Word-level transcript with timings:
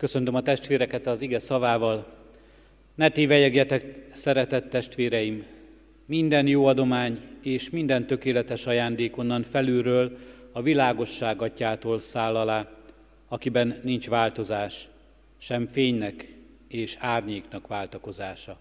Köszöntöm 0.00 0.34
a 0.34 0.42
testvéreket 0.42 1.06
az 1.06 1.20
ige 1.20 1.38
szavával. 1.38 2.06
Ne 2.94 3.08
tévejegjetek, 3.08 4.08
szeretett 4.12 4.70
testvéreim, 4.70 5.44
minden 6.06 6.46
jó 6.46 6.64
adomány 6.64 7.20
és 7.42 7.70
minden 7.70 8.06
tökéletes 8.06 8.66
ajándék 8.66 9.16
onnan 9.16 9.42
felülről, 9.42 10.18
a 10.52 10.62
világosság 10.62 11.42
atyától 11.42 11.98
száll 11.98 12.36
alá, 12.36 12.68
akiben 13.28 13.80
nincs 13.82 14.08
változás, 14.08 14.88
sem 15.38 15.66
fénynek 15.66 16.36
és 16.68 16.96
árnyéknak 16.98 17.66
váltakozása. 17.66 18.58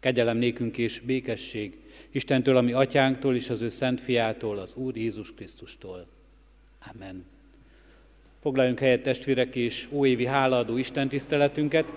Kegyelem 0.00 0.36
nékünk 0.36 0.78
és 0.78 1.00
békesség 1.00 1.78
Istentől, 2.10 2.56
ami 2.56 2.72
atyánktól 2.72 3.36
és 3.36 3.50
az 3.50 3.60
ő 3.60 3.68
szent 3.68 4.00
fiától, 4.00 4.58
az 4.58 4.74
Úr 4.74 4.96
Jézus 4.96 5.34
Krisztustól. 5.34 6.06
Amen. 6.92 7.33
Foglaljunk 8.44 8.78
helyet 8.78 9.02
testvérek 9.02 9.56
és 9.56 9.88
óévi 9.90 10.26
hálaadó 10.26 10.76
Isten 10.76 11.08
tiszteletünket. 11.08 11.92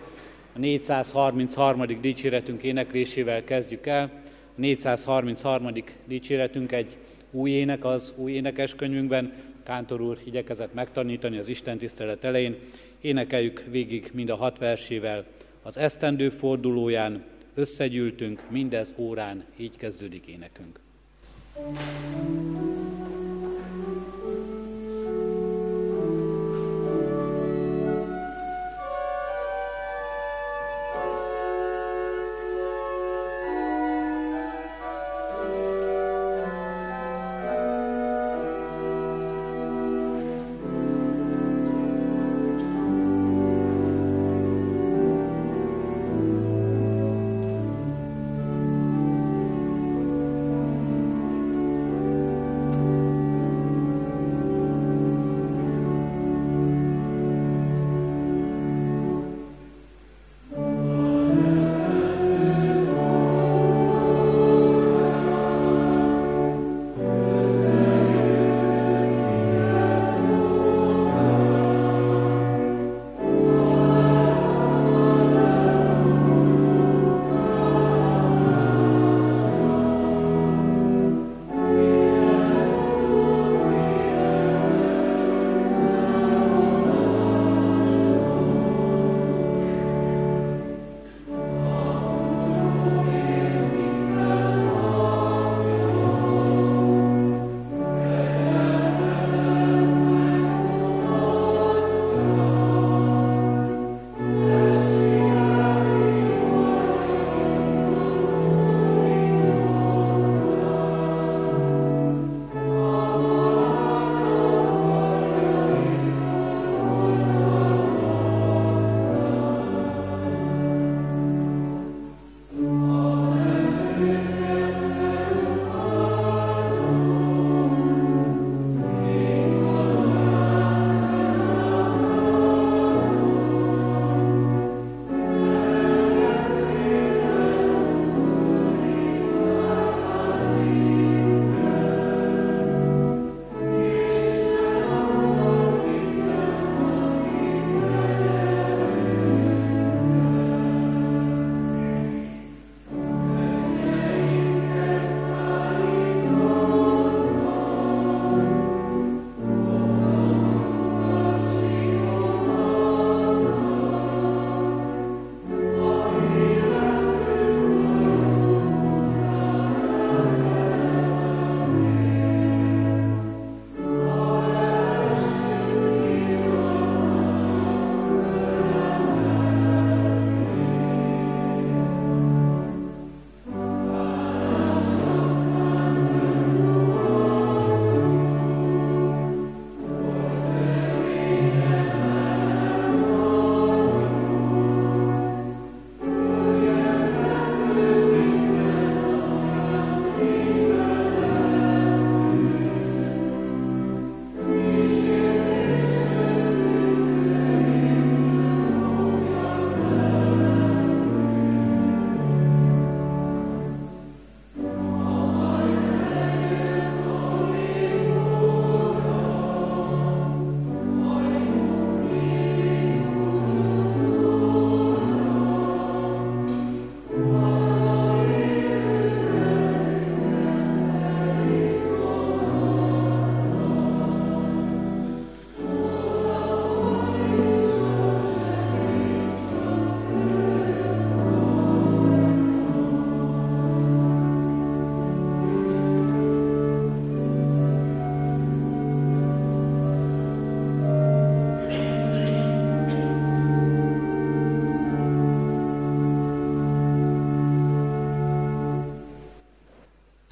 A 0.56 0.60
433. 0.60 1.86
dicséretünk 2.02 2.64
éneklésével 2.64 3.44
kezdjük 3.44 3.88
el. 3.88 4.12
A 4.26 4.60
433. 4.60 5.74
dicséretünk 6.06 6.72
egy 6.72 6.98
új 7.32 7.52
ének 7.52 7.86
az 7.86 8.14
új 8.16 8.32
énekeskönyvünkben. 8.32 9.34
Kántor 9.64 10.02
úr 10.02 10.18
igyekezett 10.26 10.74
megtanítani 10.74 11.38
az 11.38 11.48
Isten 11.48 11.78
tisztelet 11.78 12.24
elején. 12.24 12.56
Énekeljük 13.02 13.64
végig 13.70 14.10
mind 14.14 14.30
a 14.30 14.36
hat 14.36 14.58
versével. 14.58 15.26
Az 15.64 15.78
esztendő 15.78 16.30
fordulóján 16.30 17.24
összegyűltünk, 17.54 18.44
mindez 18.50 18.94
órán, 18.98 19.44
így 19.58 19.78
kezdődik 19.78 20.28
énekünk. 20.28 20.80
thank 21.54 22.98
you 23.00 23.07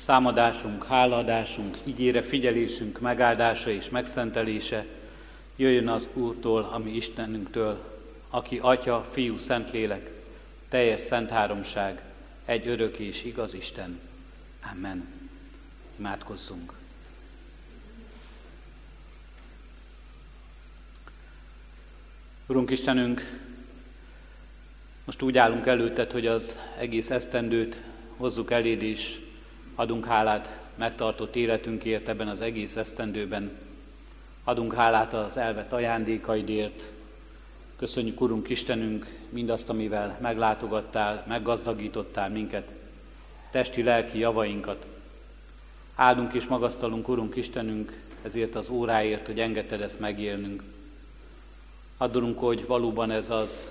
Számadásunk, 0.05 0.85
háladásunk, 0.85 1.77
ígére 1.83 2.21
figyelésünk 2.21 2.99
megáldása 2.99 3.69
és 3.69 3.89
megszentelése 3.89 4.85
jöjjön 5.55 5.87
az 5.87 6.07
Úrtól, 6.13 6.69
ami 6.71 6.91
Istenünktől, 6.91 7.99
aki 8.29 8.59
Atya, 8.61 9.05
Fiú, 9.11 9.37
Szentlélek, 9.37 10.11
teljes 10.69 11.01
szent 11.01 11.29
háromság, 11.29 12.01
egy 12.45 12.67
örök 12.67 12.97
és 12.97 13.23
igaz 13.23 13.53
Isten. 13.53 13.99
Amen. 14.71 15.07
Imádkozzunk. 15.97 16.73
Urunk 22.47 22.71
Istenünk, 22.71 23.39
most 25.05 25.21
úgy 25.21 25.37
állunk 25.37 25.65
előtted, 25.65 26.11
hogy 26.11 26.27
az 26.27 26.59
egész 26.79 27.09
esztendőt 27.09 27.81
hozzuk 28.17 28.51
eléd, 28.51 28.81
és 28.81 29.23
adunk 29.75 30.05
hálát 30.05 30.59
megtartott 30.75 31.35
életünkért 31.35 32.07
ebben 32.07 32.27
az 32.27 32.41
egész 32.41 32.75
esztendőben. 32.75 33.51
Adunk 34.43 34.73
hálát 34.73 35.13
az 35.13 35.37
elvet 35.37 35.73
ajándékaidért. 35.73 36.89
Köszönjük, 37.75 38.21
Urunk 38.21 38.49
Istenünk, 38.49 39.19
mindazt, 39.29 39.69
amivel 39.69 40.17
meglátogattál, 40.21 41.23
meggazdagítottál 41.27 42.29
minket, 42.29 42.71
testi, 43.51 43.83
lelki 43.83 44.19
javainkat. 44.19 44.85
Áldunk 45.95 46.33
és 46.33 46.45
magasztalunk, 46.45 47.07
Urunk 47.07 47.35
Istenünk, 47.35 48.01
ezért 48.21 48.55
az 48.55 48.69
óráért, 48.69 49.25
hogy 49.25 49.39
engedted 49.39 49.81
ezt 49.81 49.99
megélnünk. 49.99 50.63
Adunk, 51.97 52.39
hogy 52.39 52.65
valóban 52.65 53.11
ez 53.11 53.29
az 53.29 53.69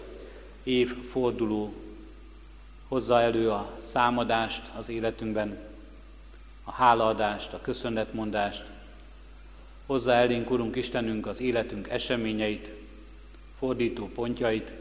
évforduló 0.63 1.75
hozza 2.89 3.21
elő 3.21 3.51
a 3.51 3.71
számadást 3.79 4.71
az 4.77 4.89
életünkben, 4.89 5.59
a 6.65 6.73
hálaadást, 6.73 7.53
a 7.53 7.61
köszönetmondást, 7.61 8.65
hozza 9.87 10.13
elénk, 10.13 10.51
Urunk 10.51 10.77
Istenünk, 10.77 11.27
az 11.27 11.41
életünk 11.41 11.89
eseményeit, 11.89 12.71
fordító 13.59 14.09
pontjait, 14.09 14.73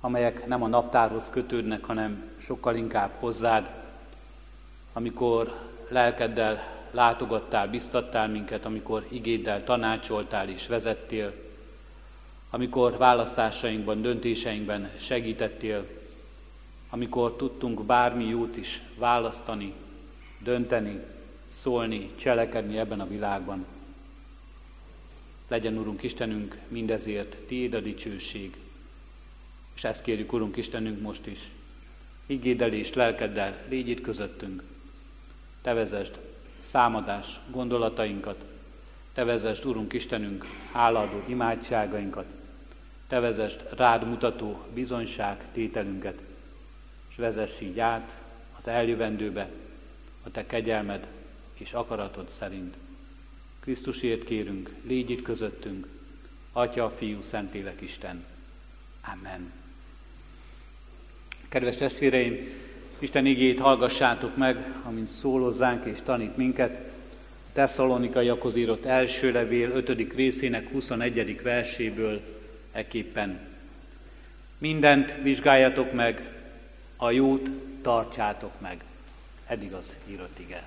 amelyek 0.00 0.46
nem 0.46 0.62
a 0.62 0.66
naptárhoz 0.66 1.30
kötődnek, 1.30 1.84
hanem 1.84 2.30
sokkal 2.38 2.76
inkább 2.76 3.10
hozzád, 3.18 3.70
amikor 4.92 5.70
lelkeddel 5.88 6.80
látogattál, 6.90 7.68
biztattál 7.68 8.28
minket, 8.28 8.64
amikor 8.64 9.06
igéddel 9.08 9.64
tanácsoltál 9.64 10.48
és 10.48 10.66
vezettél, 10.66 11.32
amikor 12.50 12.96
választásainkban, 12.96 14.02
döntéseinkben 14.02 14.90
segítettél, 14.98 15.86
amikor 16.90 17.36
tudtunk 17.36 17.82
bármi 17.82 18.24
jót 18.24 18.56
is 18.56 18.82
választani, 18.98 19.74
dönteni, 20.42 21.00
szólni, 21.50 22.10
cselekedni 22.16 22.78
ebben 22.78 23.00
a 23.00 23.08
világban. 23.08 23.66
Legyen, 25.48 25.78
Urunk 25.78 26.02
Istenünk, 26.02 26.58
mindezért 26.68 27.36
Tiéd 27.36 27.74
a 27.74 27.80
dicsőség. 27.80 28.56
És 29.74 29.84
ezt 29.84 30.02
kérjük, 30.02 30.32
Urunk 30.32 30.56
Istenünk, 30.56 31.00
most 31.00 31.26
is. 31.26 31.38
Igéddel 32.26 32.72
és 32.72 32.92
lelkeddel 32.94 33.64
légy 33.68 33.88
itt 33.88 34.00
közöttünk. 34.00 34.62
Te 35.62 35.72
vezesd 35.72 36.18
számadás 36.58 37.40
gondolatainkat, 37.50 38.44
Te 39.14 39.24
vezesd, 39.24 39.64
Urunk 39.64 39.92
Istenünk, 39.92 40.46
háladó 40.72 41.22
imádságainkat, 41.26 42.26
Te 43.06 43.20
vezesd 43.20 43.68
rád 43.76 44.08
mutató 44.08 44.62
bizonyság 44.74 45.44
tételünket, 45.52 46.22
és 47.10 47.16
vezess 47.16 47.60
így 47.60 47.80
át 47.80 48.18
az 48.58 48.68
eljövendőbe, 48.68 49.48
a 50.22 50.30
Te 50.30 50.46
kegyelmed 50.46 51.06
és 51.54 51.72
akaratod 51.72 52.28
szerint. 52.28 52.74
Krisztusért 53.60 54.24
kérünk, 54.24 54.70
légy 54.86 55.10
itt 55.10 55.22
közöttünk, 55.22 55.86
Atya, 56.52 56.90
Fiú, 56.90 57.22
Szentlélek 57.22 57.80
Isten. 57.80 58.24
Amen. 59.12 59.52
Kedves 61.48 61.76
testvéreim, 61.76 62.36
Isten 62.98 63.26
igét 63.26 63.60
hallgassátok 63.60 64.36
meg, 64.36 64.80
amint 64.84 65.08
szólozzánk 65.08 65.86
és 65.86 65.98
tanít 66.04 66.36
minket. 66.36 66.90
Tesszalonikaiakhoz 67.52 68.56
írott 68.56 68.84
első 68.84 69.32
levél 69.32 69.70
5. 69.70 70.12
részének 70.14 70.70
21. 70.70 71.42
verséből 71.42 72.20
eképpen. 72.72 73.38
Mindent 74.58 75.14
vizsgáljatok 75.22 75.92
meg, 75.92 76.32
a 76.96 77.10
jót 77.10 77.50
tartsátok 77.82 78.60
meg. 78.60 78.84
Eddig 79.52 79.72
az 79.72 79.96
írott 80.10 80.38
ige. 80.38 80.62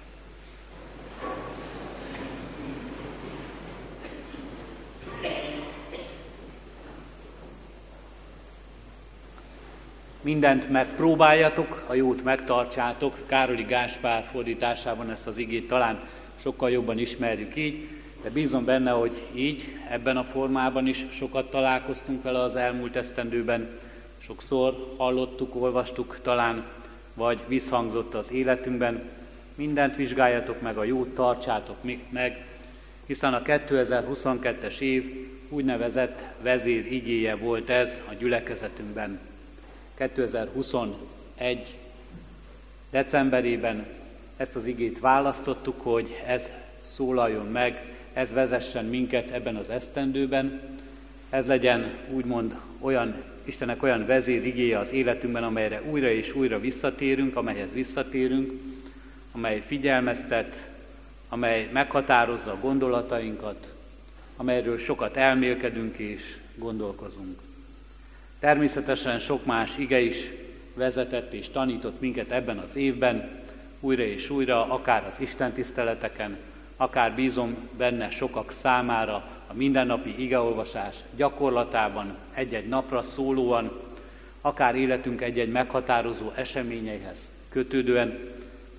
Mindent 10.22 10.70
megpróbáljatok, 10.70 11.86
a 11.88 11.94
jót 11.94 12.24
megtartsátok. 12.24 13.24
Károli 13.26 13.64
Gáspár 13.64 14.24
fordításában 14.32 15.12
ezt 15.12 15.28
az 15.28 15.38
igét 15.38 15.68
talán 15.68 16.08
sokkal 16.42 16.70
jobban 16.70 16.98
ismerjük 16.98 17.56
így, 17.56 17.88
de 18.24 18.30
bízom 18.30 18.66
benne, 18.66 18.92
hogy 18.92 19.22
így, 19.34 19.78
ebben 19.90 20.18
a 20.18 20.24
formában 20.24 20.88
is 20.88 21.06
sokat 21.12 21.50
találkoztunk 21.50 22.24
vele 22.24 22.40
az 22.40 22.56
elmúlt 22.56 22.96
esztendőben. 22.96 23.78
Sokszor 24.18 24.94
hallottuk, 24.98 25.56
olvastuk 25.56 26.20
talán, 26.22 26.66
vagy 27.16 27.40
visszhangzott 27.48 28.14
az 28.14 28.32
életünkben. 28.32 29.04
Mindent 29.56 29.96
vizsgáljatok 29.96 30.62
meg, 30.62 30.78
a 30.78 30.84
jót 30.84 31.14
tartsátok 31.14 31.78
meg, 32.10 32.46
hiszen 33.06 33.34
a 33.34 33.42
2022-es 33.42 34.80
év 34.80 35.28
úgynevezett 35.50 36.24
vezér 36.42 36.92
igéje 36.92 37.36
volt 37.36 37.70
ez 37.70 38.02
a 38.10 38.14
gyülekezetünkben. 38.14 39.20
2021. 39.98 41.78
decemberében 42.92 43.86
ezt 44.38 44.56
az 44.56 44.66
igét 44.66 45.00
választottuk, 45.00 45.82
hogy 45.82 46.22
ez 46.28 46.52
szólaljon 46.80 47.46
meg, 47.46 47.96
ez 48.14 48.34
vezessen 48.34 48.86
minket 48.86 49.30
ebben 49.30 49.56
az 49.56 49.70
esztendőben, 49.70 50.62
ez 51.30 51.46
legyen 51.46 51.94
úgymond 52.10 52.56
olyan, 52.80 53.24
Istenek 53.46 53.84
olyan 53.84 54.06
vezér 54.06 54.46
igéje 54.46 54.80
az 54.80 54.92
életünkben, 54.92 55.44
amelyre 55.44 55.82
újra 55.90 56.10
és 56.10 56.36
újra 56.36 56.60
visszatérünk, 56.60 57.36
amelyhez 57.36 57.74
visszatérünk, 57.74 58.52
amely 59.32 59.64
figyelmeztet, 59.68 60.70
amely 61.30 61.70
meghatározza 61.72 62.52
a 62.52 62.60
gondolatainkat, 62.62 63.74
amelyről 64.38 64.78
sokat 64.78 65.18
elmélkedünk 65.18 65.98
és 65.98 66.36
gondolkozunk. 66.56 67.40
Természetesen 68.40 69.20
sok 69.20 69.46
más 69.46 69.78
ige 69.78 70.00
is 70.00 70.18
vezetett 70.74 71.34
és 71.34 71.50
tanított 71.50 72.00
minket 72.00 72.32
ebben 72.32 72.58
az 72.58 72.76
évben, 72.76 73.30
újra 73.80 74.04
és 74.04 74.30
újra, 74.30 74.70
akár 74.70 75.06
az 75.08 75.16
Isten 75.20 75.52
tiszteleteken, 75.52 76.38
akár 76.78 77.16
bízom 77.16 77.56
benne 77.78 78.10
sokak 78.10 78.52
számára 78.52 79.35
a 79.48 79.54
mindennapi 79.54 80.24
igeolvasás 80.24 80.96
gyakorlatában, 81.16 82.16
egy-egy 82.34 82.68
napra 82.68 83.02
szólóan, 83.02 83.72
akár 84.42 84.76
életünk 84.76 85.22
egy-egy 85.22 85.52
meghatározó 85.52 86.32
eseményeihez 86.36 87.30
kötődően, 87.50 88.20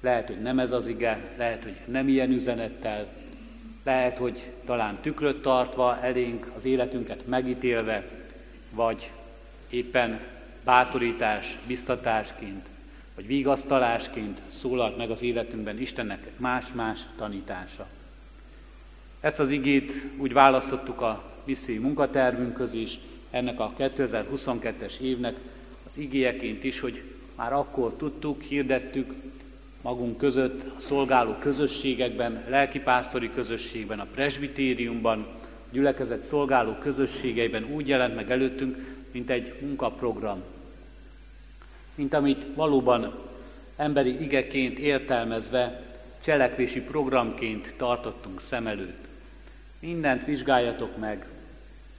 lehet, 0.00 0.26
hogy 0.26 0.40
nem 0.42 0.58
ez 0.58 0.72
az 0.72 0.86
ige, 0.86 1.18
lehet, 1.36 1.62
hogy 1.62 1.76
nem 1.84 2.08
ilyen 2.08 2.30
üzenettel, 2.30 3.06
lehet, 3.84 4.18
hogy 4.18 4.52
talán 4.64 4.98
tükröt 5.00 5.42
tartva 5.42 6.00
elénk 6.02 6.50
az 6.56 6.64
életünket 6.64 7.26
megítélve, 7.26 8.04
vagy 8.70 9.12
éppen 9.70 10.20
bátorítás, 10.64 11.58
biztatásként, 11.66 12.66
vagy 13.14 13.26
vigasztalásként 13.26 14.40
szólalt 14.46 14.96
meg 14.96 15.10
az 15.10 15.22
életünkben 15.22 15.80
Istennek 15.80 16.30
más-más 16.36 17.00
tanítása. 17.16 17.86
Ezt 19.20 19.38
az 19.38 19.50
igét 19.50 19.92
úgy 20.18 20.32
választottuk 20.32 21.00
a 21.00 21.22
viszi 21.44 21.78
munkatervünkhöz 21.78 22.74
is, 22.74 22.98
ennek 23.30 23.60
a 23.60 23.72
2022-es 23.78 24.98
évnek 25.00 25.36
az 25.86 25.98
igéjeként 25.98 26.64
is, 26.64 26.80
hogy 26.80 27.02
már 27.34 27.52
akkor 27.52 27.92
tudtuk, 27.92 28.42
hirdettük 28.42 29.14
magunk 29.82 30.18
között, 30.18 30.62
a 30.62 30.80
szolgáló 30.80 31.34
közösségekben, 31.38 32.44
lelkipásztori 32.48 33.30
közösségben, 33.30 34.00
a 34.00 34.06
presbitériumban, 34.14 35.26
gyülekezet 35.70 36.22
szolgáló 36.22 36.72
közösségeiben 36.72 37.64
úgy 37.74 37.88
jelent 37.88 38.14
meg 38.14 38.30
előttünk, 38.30 38.76
mint 39.12 39.30
egy 39.30 39.54
munkaprogram, 39.60 40.42
mint 41.94 42.14
amit 42.14 42.46
valóban 42.54 43.14
emberi 43.76 44.22
igeként 44.22 44.78
értelmezve, 44.78 45.82
cselekvési 46.22 46.80
programként 46.80 47.74
tartottunk 47.76 48.40
szem 48.40 48.66
előtt. 48.66 49.05
Mindent 49.78 50.24
vizsgáljatok 50.24 50.96
meg, 50.96 51.26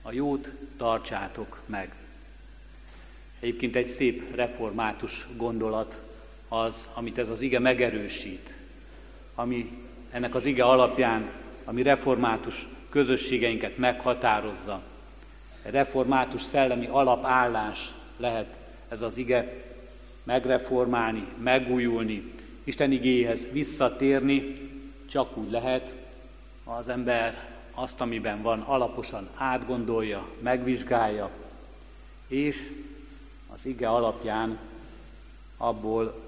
a 0.02 0.12
jót 0.12 0.48
tartsátok 0.76 1.60
meg. 1.66 1.92
Egyébként 3.40 3.76
egy 3.76 3.88
szép 3.88 4.34
református 4.34 5.26
gondolat 5.36 6.00
az, 6.48 6.88
amit 6.94 7.18
ez 7.18 7.28
az 7.28 7.40
ige 7.40 7.58
megerősít, 7.58 8.52
ami 9.34 9.70
ennek 10.10 10.34
az 10.34 10.44
ige 10.44 10.64
alapján, 10.64 11.30
ami 11.64 11.82
református 11.82 12.66
közösségeinket 12.90 13.76
meghatározza. 13.76 14.82
Református 15.62 16.42
szellemi 16.42 16.86
alapállás 16.86 17.92
lehet 18.16 18.58
ez 18.88 19.00
az 19.00 19.16
ige, 19.16 19.64
megreformálni, 20.22 21.26
megújulni, 21.42 22.30
Isten 22.64 22.92
igéhez 22.92 23.46
visszatérni, 23.52 24.54
csak 25.10 25.36
úgy 25.36 25.50
lehet, 25.50 25.94
ha 26.64 26.72
az 26.72 26.88
ember 26.88 27.47
azt, 27.80 28.00
amiben 28.00 28.42
van, 28.42 28.60
alaposan 28.60 29.28
átgondolja, 29.34 30.26
megvizsgálja, 30.40 31.30
és 32.28 32.70
az 33.52 33.66
ige 33.66 33.88
alapján 33.88 34.58
abból 35.56 36.22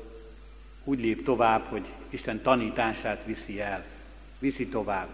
úgy 0.85 1.00
lép 1.00 1.25
tovább, 1.25 1.64
hogy 1.64 1.87
Isten 2.09 2.42
tanítását 2.42 3.25
viszi 3.25 3.61
el, 3.61 3.85
viszi 4.38 4.69
tovább. 4.69 5.09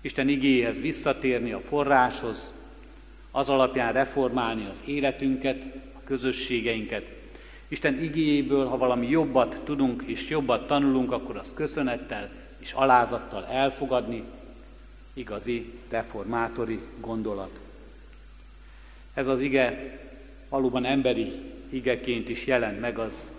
Isten 0.00 0.28
igéhez 0.28 0.80
visszatérni 0.80 1.52
a 1.52 1.60
forráshoz, 1.60 2.52
az 3.30 3.48
alapján 3.48 3.92
reformálni 3.92 4.66
az 4.70 4.82
életünket, 4.86 5.62
a 5.92 5.98
közösségeinket. 6.04 7.10
Isten 7.68 8.02
igéjéből, 8.02 8.66
ha 8.66 8.76
valami 8.76 9.08
jobbat 9.08 9.60
tudunk 9.64 10.02
és 10.06 10.28
jobbat 10.28 10.66
tanulunk, 10.66 11.12
akkor 11.12 11.36
azt 11.36 11.54
köszönettel 11.54 12.30
és 12.58 12.72
alázattal 12.72 13.46
elfogadni, 13.46 14.24
igazi 15.12 15.72
reformátori 15.88 16.80
gondolat. 17.00 17.60
Ez 19.14 19.26
az 19.26 19.40
ige 19.40 19.98
valóban 20.48 20.84
emberi 20.84 21.32
igeként 21.68 22.28
is 22.28 22.46
jelent 22.46 22.80
meg 22.80 22.98
az 22.98 23.32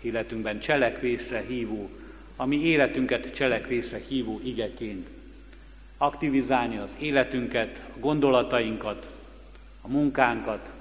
életünkben 0.00 0.60
cselekvésre 0.60 1.40
hívó, 1.40 1.90
ami 2.36 2.56
életünket 2.64 3.34
cselekvésre 3.34 4.00
hívó 4.08 4.40
igeként. 4.44 5.08
Aktivizálni 5.96 6.76
az 6.76 6.96
életünket, 6.98 7.82
a 7.96 7.98
gondolatainkat, 7.98 9.16
a 9.80 9.88
munkánkat, 9.88 10.72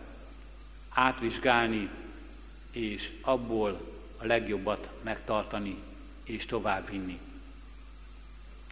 átvizsgálni, 0.89 1.89
és 2.71 3.11
abból 3.21 3.81
a 4.17 4.25
legjobbat 4.25 4.89
megtartani 5.01 5.77
és 6.23 6.45
továbbvinni. 6.45 7.19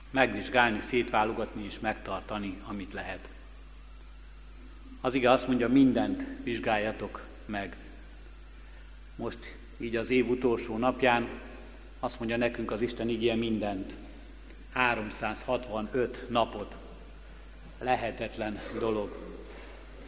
Megvizsgálni, 0.10 0.80
szétválogatni 0.80 1.66
és 1.66 1.80
megtartani, 1.80 2.58
amit 2.66 2.94
lehet. 2.94 3.30
Az 5.02 5.14
ige 5.14 5.32
azt 5.32 5.48
mondja, 5.48 5.70
mindent 5.70 6.26
vizsgáljatok 6.44 7.22
meg. 7.46 7.76
Most 9.16 9.58
így 9.78 9.96
az 9.96 10.10
év 10.10 10.30
utolsó 10.30 10.78
napján 10.78 11.28
azt 12.00 12.20
mondja 12.20 12.38
nekünk 12.38 12.72
az 12.72 12.82
Isten 12.82 13.10
igéje 13.10 13.36
mindent. 13.36 13.94
365 14.74 16.26
napot. 16.30 16.76
Lehetetlen 17.80 18.60
dolog. 18.80 19.18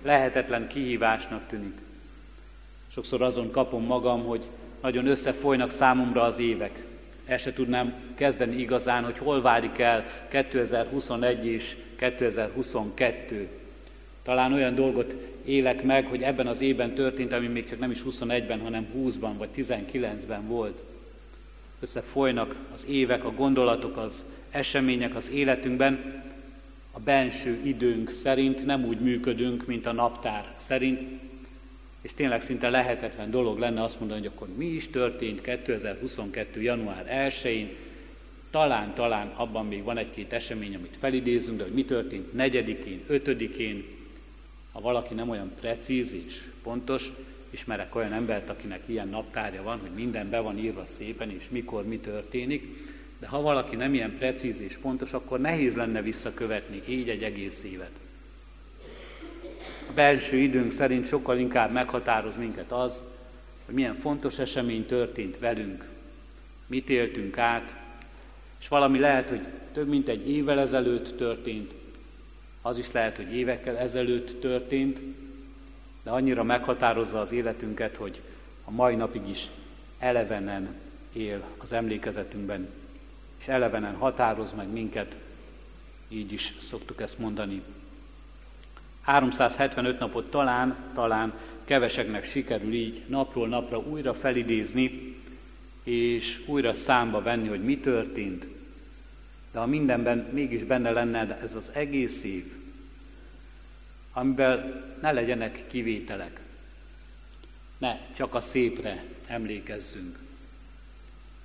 Lehetetlen 0.02 0.68
kihívásnak 0.68 1.48
tűnik. 1.48 1.78
Sokszor 2.92 3.22
azon 3.22 3.52
kapom 3.52 3.86
magam, 3.86 4.26
hogy 4.26 4.50
nagyon 4.82 5.08
összefolynak 5.08 5.72
számomra 5.72 6.22
az 6.22 6.40
évek. 6.40 6.84
El 7.30 7.38
se 7.38 7.54
tudnám 7.54 7.94
kezdeni 8.16 8.56
igazán, 8.56 9.04
hogy 9.04 9.18
hol 9.18 9.42
válik 9.42 9.80
el 9.80 10.06
2021 10.30 11.46
és 11.46 11.76
2022. 11.96 13.48
Talán 14.24 14.54
olyan 14.54 14.76
dolgot 14.76 15.16
élek 15.46 15.84
meg, 15.84 16.06
hogy 16.06 16.22
ebben 16.22 16.48
az 16.48 16.62
évben 16.62 16.94
történt, 16.94 17.34
ami 17.34 17.48
még 17.48 17.70
csak 17.70 17.80
nem 17.80 17.92
is 17.92 18.04
21-ben, 18.10 18.60
hanem 18.60 18.86
20-ban 18.98 19.32
vagy 19.38 19.50
19-ben 19.56 20.48
volt. 20.48 20.80
Összefolynak 21.80 22.56
az 22.74 22.86
évek, 22.88 23.26
a 23.26 23.32
gondolatok, 23.32 23.98
az 23.98 24.24
események 24.52 25.16
az 25.16 25.32
életünkben, 25.32 26.24
a 26.92 27.00
benső 27.00 27.60
időnk 27.64 28.10
szerint 28.10 28.66
nem 28.66 28.86
úgy 28.86 29.00
működünk, 29.00 29.66
mint 29.66 29.86
a 29.86 29.92
naptár 29.92 30.54
szerint, 30.56 31.00
és 32.02 32.14
tényleg 32.14 32.42
szinte 32.42 32.70
lehetetlen 32.70 33.32
dolog 33.32 33.58
lenne 33.58 33.84
azt 33.84 34.00
mondani, 34.00 34.20
hogy 34.20 34.32
akkor 34.36 34.48
mi 34.56 34.66
is 34.66 34.88
történt 34.88 35.42
2022. 35.42 36.62
január 36.62 37.32
1-én, 37.32 37.70
talán, 38.50 38.94
talán 38.94 39.28
abban 39.28 39.66
még 39.68 39.84
van 39.84 39.98
egy-két 39.98 40.34
esemény, 40.34 40.76
amit 40.76 40.98
felidézünk, 41.00 41.58
de 41.58 41.64
hogy 41.64 41.74
mi 41.74 41.86
történt 41.86 42.28
4-én, 42.38 43.04
5-én, 43.10 43.86
ha 44.72 44.82
valaki 44.82 45.14
nem 45.14 45.30
olyan 45.30 45.52
precíz 45.60 46.14
és 46.14 46.50
pontos, 46.64 47.12
ismerek 47.50 47.96
olyan 47.96 48.14
embert, 48.14 48.50
akinek 48.50 48.84
ilyen 48.86 49.08
naptárja 49.08 49.64
van, 49.64 49.80
hogy 49.80 49.92
minden 49.96 50.30
be 50.30 50.40
van 50.40 50.58
írva 50.58 50.86
szépen, 50.86 51.32
és 51.32 51.50
mikor 51.50 51.86
mi 51.86 51.98
történik, 51.98 52.68
de 53.20 53.28
ha 53.28 53.42
valaki 53.42 53.76
nem 53.76 53.94
ilyen 53.94 54.16
precíz 54.18 54.62
és 54.62 54.78
pontos, 54.78 55.14
akkor 55.14 55.40
nehéz 55.40 55.76
lenne 55.76 56.02
visszakövetni 56.02 56.82
így 56.88 57.10
egy 57.10 57.24
egész 57.24 57.64
évet. 57.64 57.92
Belső 59.94 60.38
időnk 60.38 60.72
szerint 60.72 61.08
sokkal 61.08 61.38
inkább 61.38 61.72
meghatároz 61.72 62.36
minket 62.36 62.72
az, 62.72 63.04
hogy 63.66 63.76
milyen 63.76 63.96
fontos 63.96 64.40
esemény 64.40 64.86
történt 64.86 65.40
velünk, 65.40 65.88
mit 66.68 66.90
éltünk 66.90 67.38
át, 67.38 67.76
és 68.60 68.68
valami 68.68 69.00
lehet, 69.00 69.30
hogy 69.30 69.48
több 69.72 69.88
mint 69.88 70.08
egy 70.08 70.30
évvel 70.30 70.60
ezelőtt 70.60 71.18
történt, 71.18 71.74
az 72.62 72.78
is 72.78 72.92
lehet, 72.92 73.16
hogy 73.16 73.36
évekkel 73.36 73.78
ezelőtt 73.78 74.42
történt, 74.42 75.00
de 76.04 76.10
annyira 76.10 76.44
meghatározza 76.44 77.20
az 77.20 77.32
életünket, 77.32 77.96
hogy 77.96 78.22
a 78.64 78.72
mai 78.72 78.96
napig 78.96 79.30
is 79.30 79.50
elevenen 80.00 80.76
él 81.14 81.44
az 81.58 81.74
emlékezetünkben, 81.74 82.68
és 83.40 83.48
elevenen 83.48 83.96
határoz 83.96 84.54
meg 84.54 84.68
minket, 84.68 85.16
így 86.08 86.32
is 86.32 86.56
szoktuk 86.70 87.02
ezt 87.02 87.20
mondani. 87.20 87.62
375 89.10 90.00
napot 90.00 90.30
talán, 90.30 90.76
talán 90.94 91.34
keveseknek 91.66 92.26
sikerül 92.26 92.74
így 92.74 93.04
napról 93.08 93.48
napra 93.48 93.78
újra 93.80 94.14
felidézni, 94.14 95.16
és 95.84 96.42
újra 96.46 96.74
számba 96.74 97.22
venni, 97.22 97.48
hogy 97.48 97.64
mi 97.64 97.78
történt. 97.78 98.46
De 99.52 99.60
ha 99.60 99.66
mindenben 99.66 100.18
mégis 100.32 100.64
benne 100.64 100.92
lenne 100.92 101.40
ez 101.42 101.56
az 101.56 101.72
egész 101.74 102.24
év, 102.24 102.54
amivel 104.14 104.86
ne 105.02 105.12
legyenek 105.12 105.64
kivételek. 105.68 106.40
Ne 107.78 108.00
csak 108.16 108.36
a 108.36 108.42
szépre 108.42 109.04
emlékezzünk. 109.28 110.20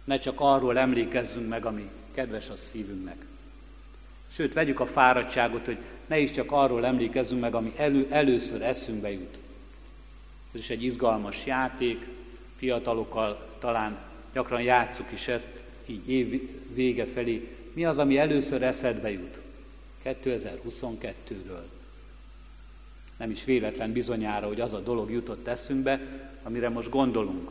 Ne 0.04 0.18
csak 0.18 0.40
arról 0.40 0.78
emlékezzünk 0.78 1.48
meg, 1.48 1.64
ami 1.64 1.90
kedves 2.14 2.48
a 2.48 2.56
szívünknek. 2.56 3.16
Sőt, 4.28 4.52
vegyük 4.52 4.80
a 4.80 4.86
fáradtságot, 4.86 5.64
hogy 5.64 5.78
ne 6.06 6.18
is 6.18 6.30
csak 6.30 6.52
arról 6.52 6.86
emlékezzünk 6.86 7.40
meg, 7.40 7.54
ami 7.54 7.72
elő, 7.76 8.06
először 8.10 8.62
eszünkbe 8.62 9.12
jut. 9.12 9.38
Ez 10.54 10.60
is 10.60 10.70
egy 10.70 10.82
izgalmas 10.82 11.46
játék, 11.46 12.06
fiatalokkal 12.56 13.48
talán 13.58 13.98
gyakran 14.32 14.62
játsszuk 14.62 15.12
is 15.12 15.28
ezt, 15.28 15.62
így 15.86 16.10
év 16.10 16.50
vége 16.74 17.06
felé. 17.06 17.48
Mi 17.72 17.84
az, 17.84 17.98
ami 17.98 18.18
először 18.18 18.62
eszedbe 18.62 19.10
jut? 19.10 19.38
2022-ről. 20.04 21.62
Nem 23.16 23.30
is 23.30 23.44
véletlen 23.44 23.92
bizonyára, 23.92 24.46
hogy 24.46 24.60
az 24.60 24.72
a 24.72 24.80
dolog 24.80 25.10
jutott 25.10 25.46
eszünkbe, 25.46 26.00
amire 26.42 26.68
most 26.68 26.88
gondolunk. 26.88 27.50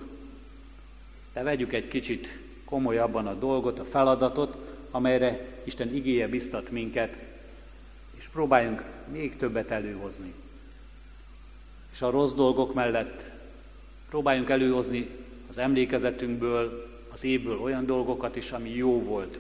De 1.34 1.44
vegyük 1.44 1.74
egy 1.74 1.88
kicsit 1.88 2.40
komolyabban 2.66 3.28
a 3.28 3.34
dolgot, 3.34 3.80
a 3.80 3.86
feladatot, 3.86 4.58
amelyre 4.92 5.46
Isten 5.64 5.96
igéje 5.96 6.28
biztat 6.28 6.72
minket, 6.72 7.18
és 8.24 8.30
próbáljunk 8.30 8.84
még 9.12 9.36
többet 9.36 9.72
előhozni. 9.72 10.34
És 11.92 12.02
a 12.02 12.10
rossz 12.10 12.32
dolgok 12.32 12.74
mellett 12.74 13.24
próbáljunk 14.10 14.50
előhozni 14.50 15.10
az 15.50 15.58
emlékezetünkből, 15.58 16.90
az 17.14 17.24
évből 17.24 17.60
olyan 17.60 17.86
dolgokat 17.86 18.36
is, 18.36 18.52
ami 18.52 18.70
jó 18.70 19.04
volt, 19.04 19.38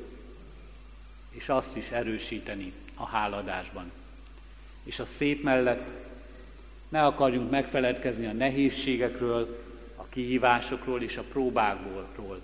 és 1.29 1.49
azt 1.49 1.75
is 1.75 1.91
erősíteni 1.91 2.73
a 2.95 3.05
háladásban. 3.05 3.91
És 4.83 4.99
a 4.99 5.05
szép 5.05 5.43
mellett 5.43 5.91
ne 6.89 7.05
akarjunk 7.05 7.49
megfeledkezni 7.49 8.25
a 8.25 8.33
nehézségekről, 8.33 9.63
a 9.95 10.05
kihívásokról 10.09 11.01
és 11.01 11.17
a 11.17 11.23
próbákból, 11.31 12.39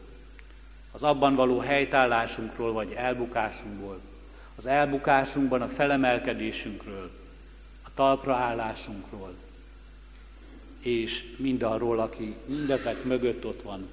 az 0.91 1.03
abban 1.03 1.35
való 1.35 1.59
helytállásunkról 1.59 2.71
vagy 2.71 2.91
elbukásunkból, 2.91 3.99
az 4.59 4.65
elbukásunkban 4.65 5.61
a 5.61 5.67
felemelkedésünkről, 5.67 7.09
a 7.83 7.89
talpra 7.93 8.35
állásunkról, 8.35 9.33
és 10.79 11.35
mindarról, 11.37 11.99
aki 11.99 12.35
mindezek 12.45 13.03
mögött 13.03 13.45
ott 13.45 13.61
van, 13.61 13.87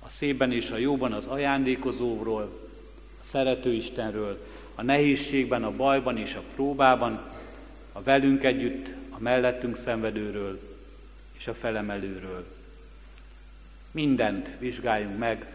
a 0.00 0.08
szében 0.08 0.52
és 0.52 0.70
a 0.70 0.76
jóban 0.76 1.12
az 1.12 1.26
ajándékozóról, 1.26 2.68
a 3.20 3.24
szerető 3.24 3.72
Istenről, 3.72 4.46
a 4.74 4.82
nehézségben, 4.82 5.64
a 5.64 5.76
bajban 5.76 6.18
és 6.18 6.34
a 6.34 6.42
próbában, 6.54 7.30
a 7.92 8.02
velünk 8.02 8.44
együtt, 8.44 8.94
a 9.10 9.18
mellettünk 9.18 9.76
szenvedőről 9.76 10.60
és 11.36 11.46
a 11.46 11.54
felemelőről. 11.54 12.46
Mindent 13.90 14.50
vizsgáljunk 14.58 15.18
meg, 15.18 15.46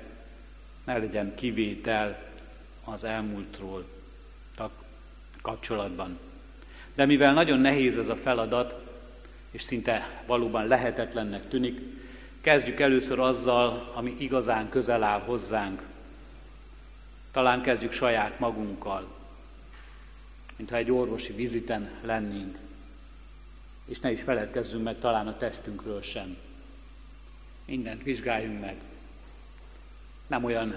ne 0.86 0.98
legyen 0.98 1.36
kivétel 1.36 2.30
az 2.84 3.04
elmúltról 3.04 3.98
kapcsolatban. 5.41 6.19
De 6.96 7.05
mivel 7.05 7.34
nagyon 7.34 7.60
nehéz 7.60 7.98
ez 7.98 8.08
a 8.08 8.15
feladat, 8.15 8.75
és 9.51 9.62
szinte 9.62 10.24
valóban 10.25 10.67
lehetetlennek 10.67 11.48
tűnik, 11.48 11.79
kezdjük 12.41 12.79
először 12.79 13.19
azzal, 13.19 13.91
ami 13.93 14.15
igazán 14.17 14.69
közel 14.69 15.03
áll 15.03 15.19
hozzánk. 15.19 15.81
Talán 17.31 17.62
kezdjük 17.62 17.91
saját 17.91 18.39
magunkkal, 18.39 19.08
mintha 20.55 20.75
egy 20.75 20.91
orvosi 20.91 21.34
viziten 21.34 21.89
lennénk. 22.01 22.58
És 23.86 24.00
ne 24.00 24.12
is 24.12 24.22
feledkezzünk 24.22 24.84
meg 24.84 25.00
talán 25.00 25.27
a 25.27 25.38
testünkről 25.38 26.01
sem. 26.01 26.38
Mindent 27.65 28.03
vizsgáljunk 28.03 28.60
meg. 28.60 28.75
Nem 30.27 30.43
olyan 30.43 30.75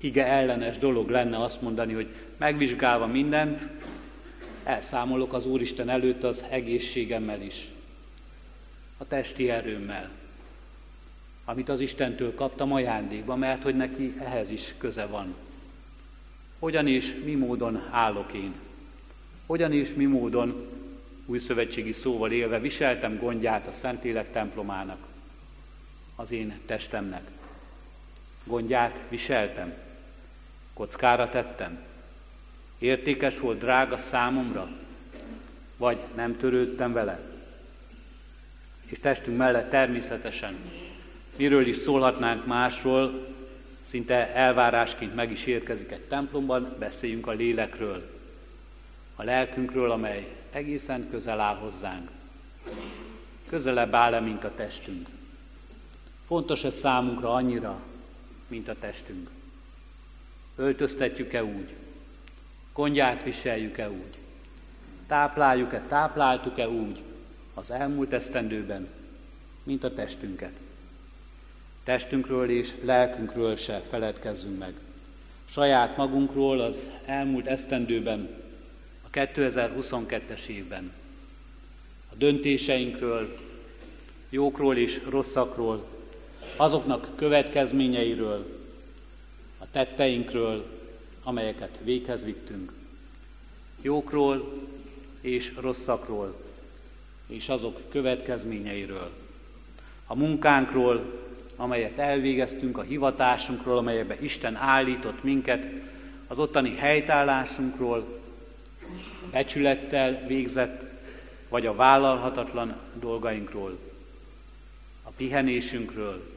ige 0.00 0.26
ellenes 0.26 0.78
dolog 0.78 1.08
lenne 1.08 1.42
azt 1.42 1.62
mondani, 1.62 1.92
hogy 1.92 2.08
megvizsgálva 2.36 3.06
mindent, 3.06 3.68
elszámolok 4.64 5.32
az 5.32 5.46
Úristen 5.46 5.88
előtt 5.88 6.22
az 6.22 6.44
egészségemmel 6.50 7.42
is, 7.42 7.68
a 8.98 9.06
testi 9.06 9.50
erőmmel, 9.50 10.10
amit 11.44 11.68
az 11.68 11.80
Istentől 11.80 12.34
kaptam 12.34 12.72
ajándékba, 12.72 13.36
mert 13.36 13.62
hogy 13.62 13.76
neki 13.76 14.14
ehhez 14.18 14.50
is 14.50 14.74
köze 14.78 15.06
van. 15.06 15.34
Hogyan 16.58 16.86
és 16.86 17.20
mi 17.24 17.34
módon 17.34 17.82
állok 17.90 18.32
én? 18.32 18.54
Hogyan 19.46 19.72
és 19.72 19.94
mi 19.94 20.04
módon, 20.04 20.66
új 21.26 21.38
szövetségi 21.38 21.92
szóval 21.92 22.32
élve, 22.32 22.58
viseltem 22.58 23.18
gondját 23.18 23.66
a 23.66 23.72
Szentlélek 23.72 24.32
templomának, 24.32 24.98
az 26.16 26.30
én 26.30 26.60
testemnek? 26.66 27.30
Gondját 28.44 29.00
viseltem? 29.08 29.85
Kockára 30.76 31.28
tettem? 31.28 31.78
Értékes 32.78 33.38
volt, 33.40 33.58
drága 33.58 33.96
számomra? 33.96 34.68
Vagy 35.76 35.98
nem 36.14 36.36
törődtem 36.36 36.92
vele? 36.92 37.20
És 38.86 38.98
testünk 38.98 39.36
mellett 39.36 39.70
természetesen 39.70 40.56
miről 41.36 41.66
is 41.66 41.76
szólhatnánk 41.76 42.46
másról, 42.46 43.26
szinte 43.82 44.34
elvárásként 44.34 45.14
meg 45.14 45.30
is 45.30 45.46
érkezik 45.46 45.90
egy 45.90 46.00
templomban, 46.00 46.76
beszéljünk 46.78 47.26
a 47.26 47.32
lélekről, 47.32 48.10
a 49.14 49.22
lelkünkről, 49.22 49.90
amely 49.90 50.36
egészen 50.50 51.08
közel 51.10 51.40
áll 51.40 51.56
hozzánk. 51.56 52.10
Közelebb 53.48 53.94
áll-e, 53.94 54.20
mint 54.20 54.44
a 54.44 54.54
testünk? 54.54 55.08
Fontos 56.26 56.64
ez 56.64 56.74
számunkra 56.74 57.32
annyira, 57.32 57.80
mint 58.48 58.68
a 58.68 58.74
testünk. 58.80 59.30
Öltöztetjük-e 60.56 61.44
úgy? 61.44 61.74
Gondját 62.72 63.22
viseljük-e 63.22 63.90
úgy? 63.90 64.14
Tápláljuk-e, 65.06 65.80
tápláltuk-e 65.80 66.68
úgy 66.68 67.02
az 67.54 67.70
elmúlt 67.70 68.12
esztendőben, 68.12 68.88
mint 69.62 69.84
a 69.84 69.94
testünket? 69.94 70.52
Testünkről 71.84 72.50
és 72.50 72.74
lelkünkről 72.82 73.56
se 73.56 73.82
feledkezzünk 73.90 74.58
meg. 74.58 74.72
Saját 75.50 75.96
magunkról 75.96 76.60
az 76.60 76.90
elmúlt 77.04 77.46
esztendőben, 77.46 78.28
a 79.02 79.10
2022-es 79.10 80.46
évben. 80.46 80.92
A 82.12 82.14
döntéseinkről, 82.14 83.38
jókról 84.30 84.76
és 84.76 85.00
rosszakról, 85.08 85.86
azoknak 86.56 87.08
következményeiről, 87.16 88.55
tetteinkről, 89.76 90.66
amelyeket 91.22 91.78
véghez 91.82 92.24
vittünk, 92.24 92.72
jókról 93.82 94.62
és 95.20 95.52
rosszakról, 95.60 96.34
és 97.26 97.48
azok 97.48 97.80
következményeiről, 97.88 99.10
a 100.06 100.14
munkánkról, 100.14 101.20
amelyet 101.56 101.98
elvégeztünk, 101.98 102.78
a 102.78 102.82
hivatásunkról, 102.82 103.76
amelybe 103.76 104.16
Isten 104.20 104.54
állított 104.54 105.22
minket, 105.22 105.64
az 106.26 106.38
ottani 106.38 106.74
helytállásunkról, 106.74 108.20
becsülettel 109.30 110.26
végzett, 110.26 110.82
vagy 111.48 111.66
a 111.66 111.74
vállalhatatlan 111.74 112.76
dolgainkról, 113.00 113.78
a 115.02 115.10
pihenésünkről, 115.16 116.35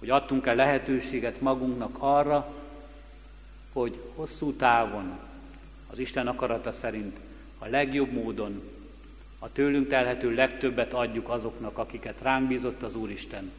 hogy 0.00 0.10
adtunk-e 0.10 0.54
lehetőséget 0.54 1.40
magunknak 1.40 1.96
arra, 1.98 2.54
hogy 3.72 4.00
hosszú 4.14 4.52
távon 4.52 5.18
az 5.90 5.98
Isten 5.98 6.26
akarata 6.26 6.72
szerint 6.72 7.16
a 7.58 7.66
legjobb 7.66 8.12
módon 8.12 8.62
a 9.38 9.52
tőlünk 9.52 9.88
telhető 9.88 10.34
legtöbbet 10.34 10.92
adjuk 10.92 11.28
azoknak, 11.28 11.78
akiket 11.78 12.22
ránk 12.22 12.48
bízott 12.48 12.82
az 12.82 12.94
Úristen. 12.94 13.50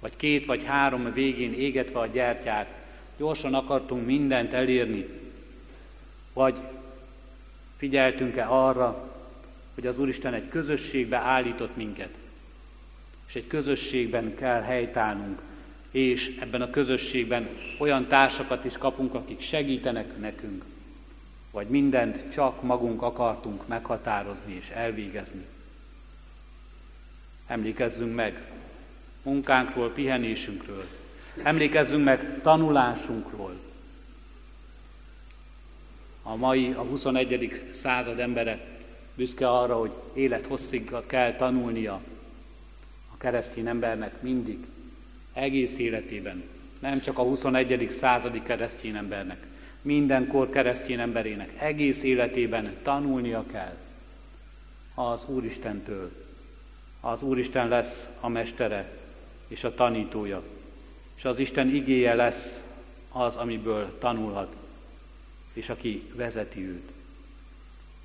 Vagy 0.00 0.12
két 0.16 0.46
vagy 0.46 0.64
három 0.64 1.12
végén 1.12 1.54
égetve 1.54 1.98
a 1.98 2.06
gyertyát, 2.06 2.74
gyorsan 3.16 3.54
akartunk 3.54 4.06
mindent 4.06 4.52
elérni, 4.52 5.06
vagy 6.32 6.58
figyeltünk-e 7.76 8.48
arra, 8.48 9.10
hogy 9.74 9.86
az 9.86 9.98
Úristen 9.98 10.34
egy 10.34 10.48
közösségbe 10.48 11.16
állított 11.16 11.76
minket, 11.76 12.10
és 13.28 13.34
egy 13.34 13.46
közösségben 13.46 14.34
kell 14.34 14.60
helytállnunk, 14.60 15.40
és 15.90 16.36
ebben 16.40 16.62
a 16.62 16.70
közösségben 16.70 17.48
olyan 17.78 18.06
társakat 18.06 18.64
is 18.64 18.78
kapunk, 18.78 19.14
akik 19.14 19.40
segítenek 19.40 20.18
nekünk, 20.18 20.64
vagy 21.50 21.66
mindent 21.66 22.32
csak 22.32 22.62
magunk 22.62 23.02
akartunk 23.02 23.66
meghatározni 23.66 24.54
és 24.54 24.68
elvégezni. 24.68 25.44
Emlékezzünk 27.46 28.14
meg 28.14 28.42
munkánkról, 29.22 29.90
pihenésünkről. 29.90 30.86
Emlékezzünk 31.42 32.04
meg 32.04 32.40
tanulásunkról. 32.42 33.56
A 36.22 36.36
mai, 36.36 36.72
a 36.72 36.82
21. 36.82 37.68
század 37.72 38.18
embere 38.18 38.66
büszke 39.14 39.50
arra, 39.50 39.76
hogy 39.76 39.92
élethosszig 40.12 40.90
kell 41.06 41.34
tanulnia 41.36 42.00
a 43.12 43.16
keresztény 43.16 43.66
embernek 43.66 44.22
mindig, 44.22 44.66
egész 45.38 45.78
életében, 45.78 46.42
nem 46.78 47.00
csak 47.00 47.18
a 47.18 47.22
21. 47.22 47.90
századi 47.90 48.42
keresztény 48.42 48.96
embernek, 48.96 49.46
mindenkor 49.82 50.50
keresztény 50.50 50.98
emberének 50.98 51.60
egész 51.60 52.02
életében 52.02 52.76
tanulnia 52.82 53.44
kell 53.52 53.76
az 54.94 55.24
Úristentől. 55.26 56.10
Az 57.00 57.22
Úristen 57.22 57.68
lesz 57.68 58.06
a 58.20 58.28
mestere 58.28 58.90
és 59.48 59.64
a 59.64 59.74
tanítója, 59.74 60.42
és 61.16 61.24
az 61.24 61.38
Isten 61.38 61.68
igéje 61.74 62.14
lesz 62.14 62.66
az, 63.12 63.36
amiből 63.36 63.98
tanulhat, 63.98 64.56
és 65.52 65.68
aki 65.68 66.10
vezeti 66.14 66.66
őt. 66.66 66.90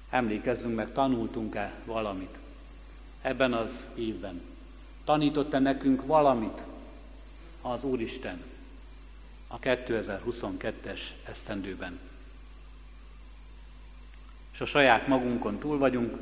Emlékezzünk 0.09 0.75
meg, 0.75 0.91
tanultunk-e 0.91 1.73
valamit 1.85 2.37
ebben 3.21 3.53
az 3.53 3.89
évben? 3.95 4.41
Tanított-e 5.03 5.59
nekünk 5.59 6.05
valamit 6.05 6.61
az 7.65 7.83
Úristen 7.83 8.41
a 9.47 9.59
2022-es 9.59 10.99
esztendőben. 11.29 11.99
És 14.53 14.61
a 14.61 14.65
saját 14.65 15.07
magunkon 15.07 15.59
túl 15.59 15.77
vagyunk, 15.77 16.17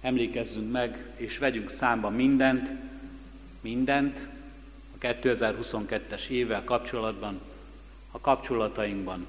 emlékezzünk 0.00 0.72
meg, 0.72 1.12
és 1.16 1.38
vegyünk 1.38 1.70
számba 1.70 2.10
mindent, 2.10 2.70
mindent 3.60 4.28
a 4.94 5.06
2022-es 5.06 6.28
évvel 6.28 6.64
kapcsolatban, 6.64 7.40
a 8.10 8.20
kapcsolatainkban, 8.20 9.26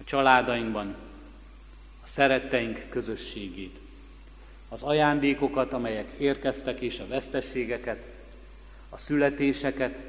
a 0.00 0.04
családainkban, 0.04 0.94
a 2.02 2.06
szeretteink 2.06 2.86
közösségét, 2.88 3.78
az 4.68 4.82
ajándékokat, 4.82 5.72
amelyek 5.72 6.12
érkeztek, 6.18 6.80
és 6.80 6.98
a 6.98 7.06
vesztességeket, 7.06 8.15
a 8.88 8.98
születéseket, 8.98 10.00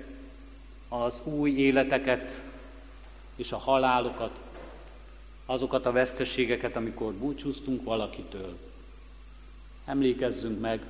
az 0.89 1.21
új 1.23 1.51
életeket 1.51 2.41
és 3.35 3.51
a 3.51 3.57
halálokat, 3.57 4.39
azokat 5.45 5.85
a 5.85 5.91
veszteségeket, 5.91 6.75
amikor 6.75 7.13
búcsúztunk 7.13 7.83
valakitől. 7.83 8.57
Emlékezzünk 9.85 10.59
meg, 10.59 10.81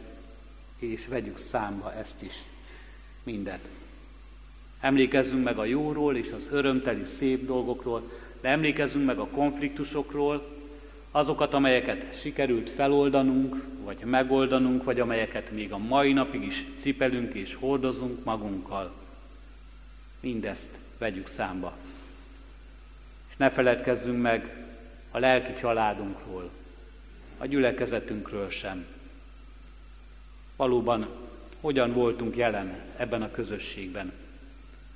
és 0.80 1.08
vegyük 1.08 1.38
számba 1.38 1.93
ezt 1.93 2.21
is, 2.21 2.34
mindet. 3.23 3.67
Emlékezzünk 4.80 5.43
meg 5.43 5.58
a 5.58 5.65
jóról 5.65 6.15
és 6.15 6.32
az 6.32 6.47
örömteli 6.52 7.06
szép 7.06 7.45
dolgokról, 7.45 8.12
de 8.41 8.50
emlékezzünk 8.50 9.06
meg 9.06 9.19
a 9.19 9.28
konfliktusokról, 9.28 10.57
azokat, 11.12 11.54
amelyeket 11.54 12.20
sikerült 12.20 12.70
feloldanunk, 12.70 13.63
vagy 13.84 13.98
megoldanunk, 14.04 14.84
vagy 14.84 15.00
amelyeket 15.00 15.52
még 15.52 15.72
a 15.72 15.78
mai 15.78 16.13
napig 16.13 16.43
is 16.43 16.65
cipelünk 16.78 17.34
és 17.34 17.54
hordozunk 17.56 18.24
magunkkal. 18.24 18.91
Mindezt 20.20 20.78
vegyük 20.98 21.28
számba. 21.28 21.76
És 23.30 23.36
ne 23.38 23.50
feledkezzünk 23.50 24.22
meg 24.22 24.65
a 25.12 25.20
lelki 25.20 25.54
családunkról, 25.54 26.50
a 27.38 27.46
gyülekezetünkről 27.46 28.50
sem. 28.50 28.86
Valóban 30.56 31.08
hogyan 31.62 31.93
voltunk 31.93 32.36
jelen 32.36 32.80
ebben 32.98 33.22
a 33.22 33.32
közösségben, 33.32 34.12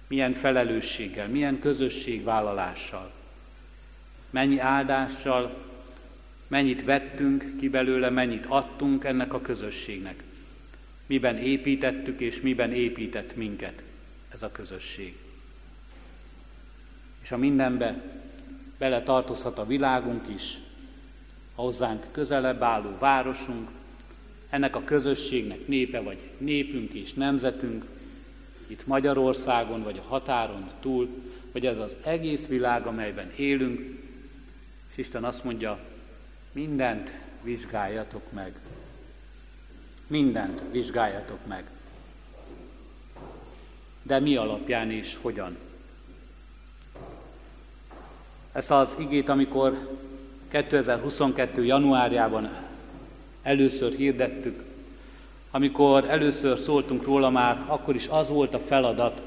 milyen 0.08 0.34
felelősséggel, 0.34 1.28
milyen 1.28 1.60
közösségvállalással, 1.60 3.12
mennyi 4.30 4.60
áldással, 4.60 5.71
mennyit 6.52 6.84
vettünk 6.84 7.58
ki 7.60 7.70
belőle, 7.70 8.10
mennyit 8.10 8.46
adtunk 8.46 9.04
ennek 9.04 9.34
a 9.34 9.42
közösségnek, 9.42 10.24
miben 11.06 11.38
építettük 11.38 12.20
és 12.20 12.42
miben 12.42 12.72
épített 12.72 13.36
minket 13.36 13.84
ez 14.34 14.44
a 14.44 14.52
közösség. 14.52 15.16
És 17.22 17.32
a 17.32 17.38
mindenbe 17.38 18.02
bele 18.78 19.04
tartozhat 19.04 19.58
a 19.58 19.66
világunk 19.66 20.28
is, 20.36 20.58
a 21.56 21.62
hozzánk 21.62 22.06
közelebb 22.12 22.62
álló 22.62 22.98
városunk, 23.00 23.70
ennek 24.50 24.76
a 24.76 24.84
közösségnek 24.84 25.68
népe 25.68 26.00
vagy 26.00 26.20
népünk 26.38 26.94
és 26.94 27.14
nemzetünk, 27.14 27.86
itt 28.68 28.88
Magyarországon 28.88 29.84
vagy 29.84 29.98
a 29.98 30.08
határon 30.08 30.70
túl, 30.80 31.08
vagy 31.52 31.66
ez 31.66 31.78
az 31.78 31.98
egész 32.04 32.48
világ, 32.48 32.86
amelyben 32.86 33.32
élünk, 33.36 33.80
és 34.92 34.98
Isten 34.98 35.24
azt 35.24 35.44
mondja, 35.44 35.91
mindent 36.52 37.12
vizsgáljatok 37.42 38.32
meg. 38.32 38.54
Mindent 40.08 40.62
vizsgáljatok 40.72 41.40
meg. 41.48 41.64
De 44.04 44.20
mi 44.20 44.36
alapján 44.36 44.92
és 44.92 45.18
hogyan? 45.22 45.58
Ezt 48.52 48.72
az 48.72 48.96
igét, 49.00 49.30
amikor 49.30 49.98
2022. 50.50 51.66
januárjában 51.66 52.50
először 53.44 53.94
hirdettük, 53.94 54.64
amikor 55.52 56.10
először 56.10 56.60
szóltunk 56.60 57.04
róla 57.04 57.30
már, 57.30 57.64
akkor 57.66 57.96
is 57.96 58.08
az 58.08 58.30
volt 58.30 58.54
a 58.54 58.60
feladat, 58.60 59.22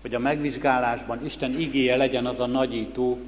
hogy 0.00 0.14
a 0.14 0.18
megvizsgálásban 0.18 1.24
Isten 1.24 1.60
igéje 1.60 1.96
legyen 1.96 2.26
az 2.26 2.40
a 2.40 2.46
nagyító, 2.46 3.18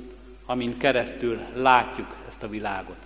amin 0.47 0.79
keresztül 0.79 1.39
látjuk 1.55 2.17
ezt 2.29 2.43
a 2.43 2.49
világot. 2.49 3.06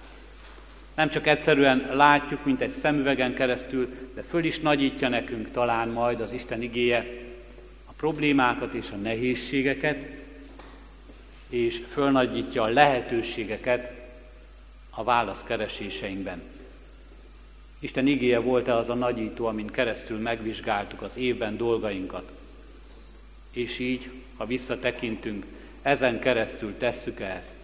Nem 1.01 1.11
csak 1.11 1.27
egyszerűen 1.27 1.89
látjuk, 1.93 2.45
mint 2.45 2.61
egy 2.61 2.71
szemüvegen 2.71 3.35
keresztül, 3.35 3.89
de 4.15 4.23
föl 4.23 4.45
is 4.45 4.59
nagyítja 4.59 5.09
nekünk 5.09 5.51
talán 5.51 5.89
majd 5.89 6.21
az 6.21 6.33
Isten 6.33 6.63
igéje 6.63 7.07
a 7.85 7.93
problémákat 7.97 8.75
és 8.75 8.91
a 8.91 8.97
nehézségeket, 8.97 10.07
és 11.49 11.83
fölnagyítja 11.93 12.63
a 12.63 12.69
lehetőségeket 12.69 13.93
a 14.91 15.05
válasz 15.05 15.43
kereséseinkben. 15.43 16.43
Isten 17.79 18.07
igéje 18.07 18.39
volt-e 18.39 18.77
az 18.77 18.89
a 18.89 18.95
nagyító, 18.95 19.47
amin 19.47 19.67
keresztül 19.67 20.19
megvizsgáltuk 20.19 21.03
az 21.03 21.17
évben 21.17 21.57
dolgainkat. 21.57 22.33
És 23.53 23.79
így, 23.79 24.11
ha 24.37 24.47
visszatekintünk, 24.47 25.45
ezen 25.83 26.19
keresztül 26.19 26.79
tesszük 26.79 27.21
ezt. 27.21 27.60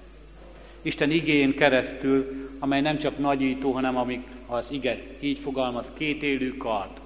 Isten 0.86 1.10
igéjén 1.10 1.54
keresztül, 1.54 2.48
amely 2.58 2.80
nem 2.80 2.98
csak 2.98 3.18
nagyító, 3.18 3.72
hanem 3.72 3.96
amik 3.96 4.26
az 4.46 4.70
ige 4.70 5.02
így 5.20 5.38
fogalmaz, 5.38 5.92
két 5.96 6.22
élő 6.22 6.56
kard, 6.56 7.00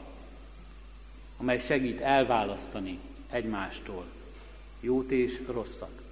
amely 1.37 1.59
segít 1.59 2.01
elválasztani 2.01 2.99
egymástól 3.31 4.05
jót 4.81 5.11
és 5.11 5.41
rosszat. 5.47 6.03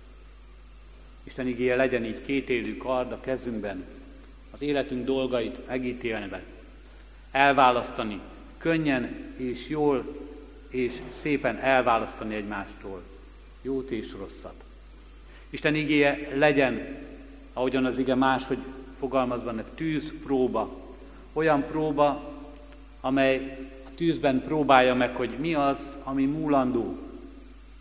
Isten 1.24 1.46
igéje 1.46 1.76
legyen 1.76 2.04
így 2.04 2.22
két 2.24 2.48
élő 2.48 2.76
kard 2.76 3.12
a 3.12 3.20
kezünkben, 3.20 3.84
az 4.50 4.62
életünk 4.62 5.04
dolgait 5.04 5.66
megítélve, 5.66 6.42
elválasztani, 7.30 8.20
könnyen 8.58 9.34
és 9.36 9.68
jól 9.68 10.16
és 10.68 10.92
szépen 11.08 11.56
elválasztani 11.56 12.34
egymástól 12.34 13.02
jót 13.62 13.90
és 13.90 14.12
rosszat. 14.12 14.64
Isten 15.50 15.74
igéje 15.74 16.28
legyen, 16.34 17.06
ahogyan 17.58 17.84
az 17.84 17.98
ige 17.98 18.14
máshogy 18.14 18.58
fogalmaz 18.98 19.42
benne, 19.42 19.64
tűzpróba, 19.74 20.76
olyan 21.32 21.62
próba, 21.62 22.32
amely 23.00 23.58
a 23.86 23.94
tűzben 23.94 24.42
próbálja 24.42 24.94
meg, 24.94 25.16
hogy 25.16 25.30
mi 25.38 25.54
az, 25.54 25.96
ami 26.04 26.24
múlandó, 26.24 26.98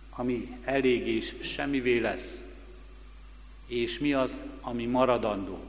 ami 0.09 0.57
elég 0.63 1.07
és 1.07 1.35
semmivé 1.41 1.99
lesz, 1.99 2.43
és 3.65 3.99
mi 3.99 4.13
az, 4.13 4.43
ami 4.61 4.85
maradandó. 4.85 5.59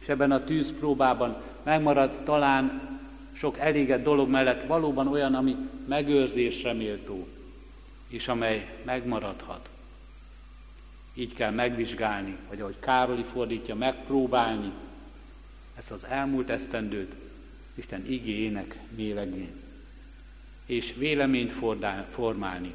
És 0.00 0.08
ebben 0.08 0.30
a 0.32 0.44
tűzpróbában 0.44 1.42
megmarad 1.62 2.20
talán 2.24 2.98
sok 3.32 3.58
elégett 3.58 4.02
dolog 4.02 4.28
mellett 4.28 4.66
valóban 4.66 5.08
olyan, 5.08 5.34
ami 5.34 5.56
megőrzésre 5.88 6.72
méltó, 6.72 7.26
és 8.08 8.28
amely 8.28 8.80
megmaradhat. 8.84 9.68
Így 11.18 11.34
kell 11.34 11.50
megvizsgálni, 11.50 12.36
vagy 12.48 12.60
ahogy 12.60 12.78
Károli 12.78 13.22
fordítja, 13.22 13.74
megpróbálni 13.74 14.72
ezt 15.78 15.90
az 15.90 16.06
elmúlt 16.06 16.50
esztendőt 16.50 17.14
Isten 17.74 18.06
igéjének 18.06 18.78
mélegén, 18.94 19.52
és 20.66 20.94
véleményt 20.98 21.52
formálni. 22.10 22.74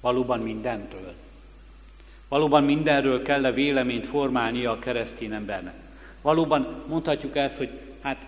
Valóban 0.00 0.40
mindentől. 0.40 1.14
Valóban 2.28 2.64
mindenről 2.64 3.22
kell 3.22 3.44
-e 3.44 3.52
véleményt 3.52 4.06
formálnia 4.06 4.70
a 4.70 4.78
keresztény 4.78 5.32
embernek. 5.32 5.74
Valóban 6.22 6.84
mondhatjuk 6.86 7.36
ezt, 7.36 7.56
hogy 7.56 7.70
hát 8.00 8.26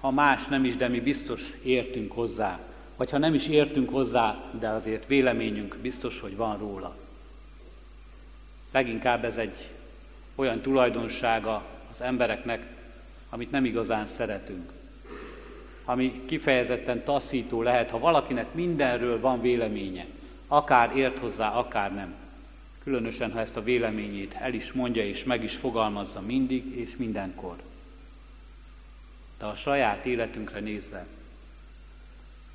ha 0.00 0.10
más 0.10 0.46
nem 0.46 0.64
is, 0.64 0.76
de 0.76 0.88
mi 0.88 1.00
biztos 1.00 1.42
értünk 1.62 2.12
hozzá. 2.12 2.60
Vagy 2.96 3.10
ha 3.10 3.18
nem 3.18 3.34
is 3.34 3.48
értünk 3.48 3.90
hozzá, 3.90 4.50
de 4.58 4.68
azért 4.68 5.06
véleményünk 5.06 5.76
biztos, 5.76 6.20
hogy 6.20 6.36
van 6.36 6.58
róla. 6.58 7.05
Leginkább 8.72 9.24
ez 9.24 9.36
egy 9.36 9.70
olyan 10.34 10.60
tulajdonsága 10.60 11.64
az 11.90 12.00
embereknek, 12.00 12.66
amit 13.28 13.50
nem 13.50 13.64
igazán 13.64 14.06
szeretünk. 14.06 14.72
Ami 15.84 16.22
kifejezetten 16.26 17.04
taszító 17.04 17.62
lehet, 17.62 17.90
ha 17.90 17.98
valakinek 17.98 18.54
mindenről 18.54 19.20
van 19.20 19.40
véleménye, 19.40 20.06
akár 20.46 20.96
ért 20.96 21.18
hozzá, 21.18 21.50
akár 21.50 21.94
nem. 21.94 22.14
Különösen, 22.82 23.32
ha 23.32 23.40
ezt 23.40 23.56
a 23.56 23.62
véleményét 23.62 24.34
el 24.34 24.54
is 24.54 24.72
mondja 24.72 25.04
és 25.04 25.24
meg 25.24 25.42
is 25.42 25.56
fogalmazza 25.56 26.20
mindig 26.20 26.76
és 26.76 26.96
mindenkor. 26.96 27.56
De 29.38 29.44
a 29.44 29.54
saját 29.54 30.06
életünkre 30.06 30.60
nézve, 30.60 31.06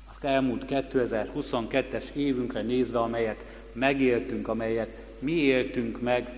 az 0.06 0.24
elmúlt 0.28 0.64
2022-es 0.68 2.12
évünkre 2.12 2.62
nézve, 2.62 2.98
amelyet 2.98 3.44
megéltünk, 3.72 4.48
amelyet 4.48 5.06
mi 5.22 5.32
éltünk 5.32 6.00
meg, 6.00 6.28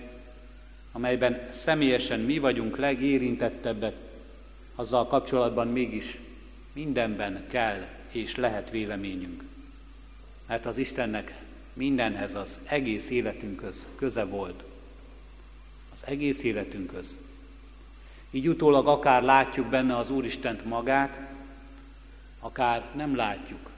amelyben 0.91 1.47
személyesen 1.51 2.19
mi 2.19 2.37
vagyunk 2.39 2.77
legérintettebbek, 2.77 3.95
azzal 4.75 5.07
kapcsolatban 5.07 5.67
mégis 5.67 6.19
mindenben 6.73 7.45
kell 7.47 7.85
és 8.11 8.35
lehet 8.35 8.69
véleményünk. 8.69 9.43
Mert 10.47 10.65
az 10.65 10.77
Istennek 10.77 11.35
mindenhez 11.73 12.35
az 12.35 12.59
egész 12.67 13.09
életünkhöz 13.09 13.85
köze 13.95 14.23
volt. 14.23 14.63
Az 15.93 16.03
egész 16.05 16.43
életünkhöz. 16.43 17.17
Így 18.31 18.47
utólag 18.47 18.87
akár 18.87 19.23
látjuk 19.23 19.67
benne 19.67 19.97
az 19.97 20.09
Úristent 20.09 20.65
magát, 20.65 21.19
akár 22.39 22.85
nem 22.95 23.15
látjuk. 23.15 23.69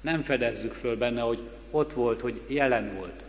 Nem 0.00 0.22
fedezzük 0.22 0.72
föl 0.72 0.96
benne, 0.96 1.20
hogy 1.20 1.40
ott 1.70 1.92
volt, 1.92 2.20
hogy 2.20 2.40
jelen 2.46 2.94
volt. 2.94 3.25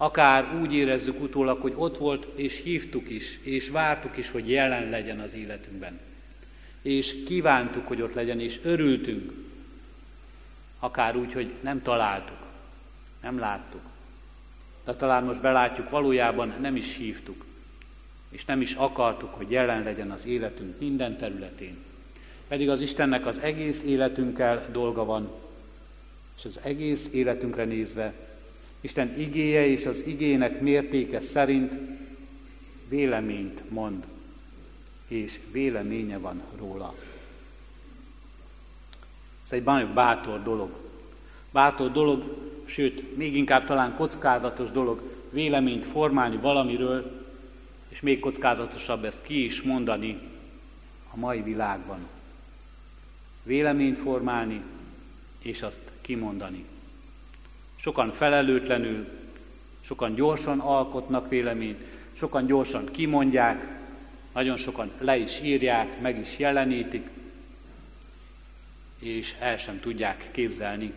Akár 0.00 0.54
úgy 0.60 0.74
érezzük 0.74 1.20
utólag, 1.20 1.60
hogy 1.60 1.72
ott 1.76 1.98
volt, 1.98 2.26
és 2.34 2.62
hívtuk 2.62 3.10
is, 3.10 3.38
és 3.42 3.68
vártuk 3.68 4.16
is, 4.16 4.30
hogy 4.30 4.50
jelen 4.50 4.88
legyen 4.90 5.20
az 5.20 5.34
életünkben. 5.34 6.00
És 6.82 7.24
kívántuk, 7.26 7.86
hogy 7.86 8.02
ott 8.02 8.14
legyen, 8.14 8.40
és 8.40 8.60
örültünk. 8.62 9.32
Akár 10.78 11.16
úgy, 11.16 11.32
hogy 11.32 11.50
nem 11.60 11.82
találtuk, 11.82 12.46
nem 13.22 13.38
láttuk. 13.38 13.80
De 14.84 14.94
talán 14.94 15.24
most 15.24 15.40
belátjuk, 15.40 15.90
valójában 15.90 16.54
nem 16.60 16.76
is 16.76 16.96
hívtuk, 16.96 17.44
és 18.30 18.44
nem 18.44 18.60
is 18.60 18.74
akartuk, 18.74 19.34
hogy 19.34 19.50
jelen 19.50 19.82
legyen 19.82 20.10
az 20.10 20.26
életünk 20.26 20.80
minden 20.80 21.16
területén. 21.16 21.76
Pedig 22.48 22.70
az 22.70 22.80
Istennek 22.80 23.26
az 23.26 23.38
egész 23.38 23.82
életünkkel 23.82 24.68
dolga 24.72 25.04
van, 25.04 25.30
és 26.38 26.44
az 26.44 26.60
egész 26.62 27.12
életünkre 27.12 27.64
nézve 27.64 28.27
Isten 28.80 29.18
igéje 29.18 29.66
és 29.66 29.86
az 29.86 30.02
igének 30.06 30.60
mértéke 30.60 31.20
szerint 31.20 31.72
véleményt 32.88 33.70
mond, 33.70 34.04
és 35.08 35.40
véleménye 35.52 36.18
van 36.18 36.42
róla. 36.58 36.94
Ez 39.44 39.52
egy 39.52 39.62
bátor 39.94 40.42
dolog. 40.42 40.70
Bátor 41.50 41.92
dolog, 41.92 42.36
sőt, 42.64 43.16
még 43.16 43.36
inkább 43.36 43.66
talán 43.66 43.94
kockázatos 43.94 44.70
dolog 44.70 45.02
véleményt 45.30 45.86
formálni 45.86 46.36
valamiről, 46.36 47.26
és 47.88 48.00
még 48.00 48.20
kockázatosabb 48.20 49.04
ezt 49.04 49.22
ki 49.22 49.44
is 49.44 49.62
mondani 49.62 50.18
a 51.10 51.16
mai 51.16 51.42
világban. 51.42 52.06
Véleményt 53.42 53.98
formálni, 53.98 54.62
és 55.38 55.62
azt 55.62 55.80
kimondani. 56.00 56.64
Sokan 57.88 58.12
felelőtlenül, 58.12 59.06
sokan 59.80 60.14
gyorsan 60.14 60.58
alkotnak 60.58 61.28
véleményt, 61.28 61.84
sokan 62.12 62.46
gyorsan 62.46 62.86
kimondják, 62.86 63.66
nagyon 64.34 64.56
sokan 64.56 64.90
le 64.98 65.16
is 65.16 65.40
írják, 65.40 66.00
meg 66.00 66.18
is 66.18 66.38
jelenítik, 66.38 67.08
és 68.98 69.34
el 69.38 69.58
sem 69.58 69.80
tudják 69.80 70.28
képzelni, 70.30 70.92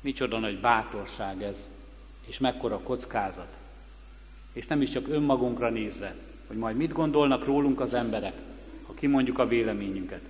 micsoda 0.00 0.38
nagy 0.38 0.58
bátorság 0.58 1.42
ez, 1.42 1.70
és 2.26 2.38
mekkora 2.38 2.78
kockázat. 2.78 3.56
És 4.52 4.66
nem 4.66 4.82
is 4.82 4.90
csak 4.90 5.08
önmagunkra 5.08 5.70
nézve, 5.70 6.14
hogy 6.46 6.56
majd 6.56 6.76
mit 6.76 6.92
gondolnak 6.92 7.44
rólunk 7.44 7.80
az 7.80 7.94
emberek, 7.94 8.34
ha 8.86 8.94
kimondjuk 8.94 9.38
a 9.38 9.48
véleményünket, 9.48 10.22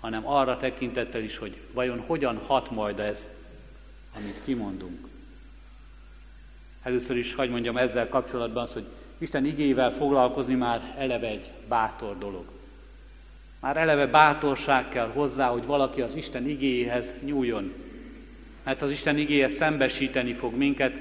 hanem 0.00 0.26
arra 0.26 0.56
tekintettel 0.56 1.22
is, 1.22 1.38
hogy 1.38 1.56
vajon 1.72 2.00
hogyan 2.06 2.38
hat 2.46 2.70
majd 2.70 2.98
ez, 2.98 3.28
amit 4.16 4.40
kimondunk. 4.44 5.06
Először 6.82 7.16
is 7.16 7.34
hagyd 7.34 7.50
mondjam 7.50 7.76
ezzel 7.76 8.08
kapcsolatban 8.08 8.62
az, 8.62 8.72
hogy 8.72 8.84
Isten 9.18 9.44
igével 9.44 9.92
foglalkozni 9.92 10.54
már 10.54 10.94
eleve 10.98 11.26
egy 11.26 11.50
bátor 11.68 12.18
dolog. 12.18 12.44
Már 13.60 13.76
eleve 13.76 14.06
bátorság 14.06 14.88
kell 14.88 15.08
hozzá, 15.08 15.48
hogy 15.48 15.64
valaki 15.64 16.00
az 16.00 16.14
Isten 16.14 16.48
igéhez 16.48 17.14
nyúljon. 17.24 17.72
Mert 18.62 18.82
az 18.82 18.90
Isten 18.90 19.18
igéje 19.18 19.48
szembesíteni 19.48 20.32
fog 20.32 20.54
minket, 20.54 21.00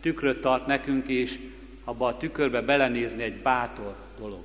tükröt 0.00 0.40
tart 0.40 0.66
nekünk, 0.66 1.08
és 1.08 1.38
abba 1.84 2.06
a 2.06 2.16
tükörbe 2.16 2.60
belenézni 2.60 3.22
egy 3.22 3.36
bátor 3.36 3.94
dolog. 4.18 4.44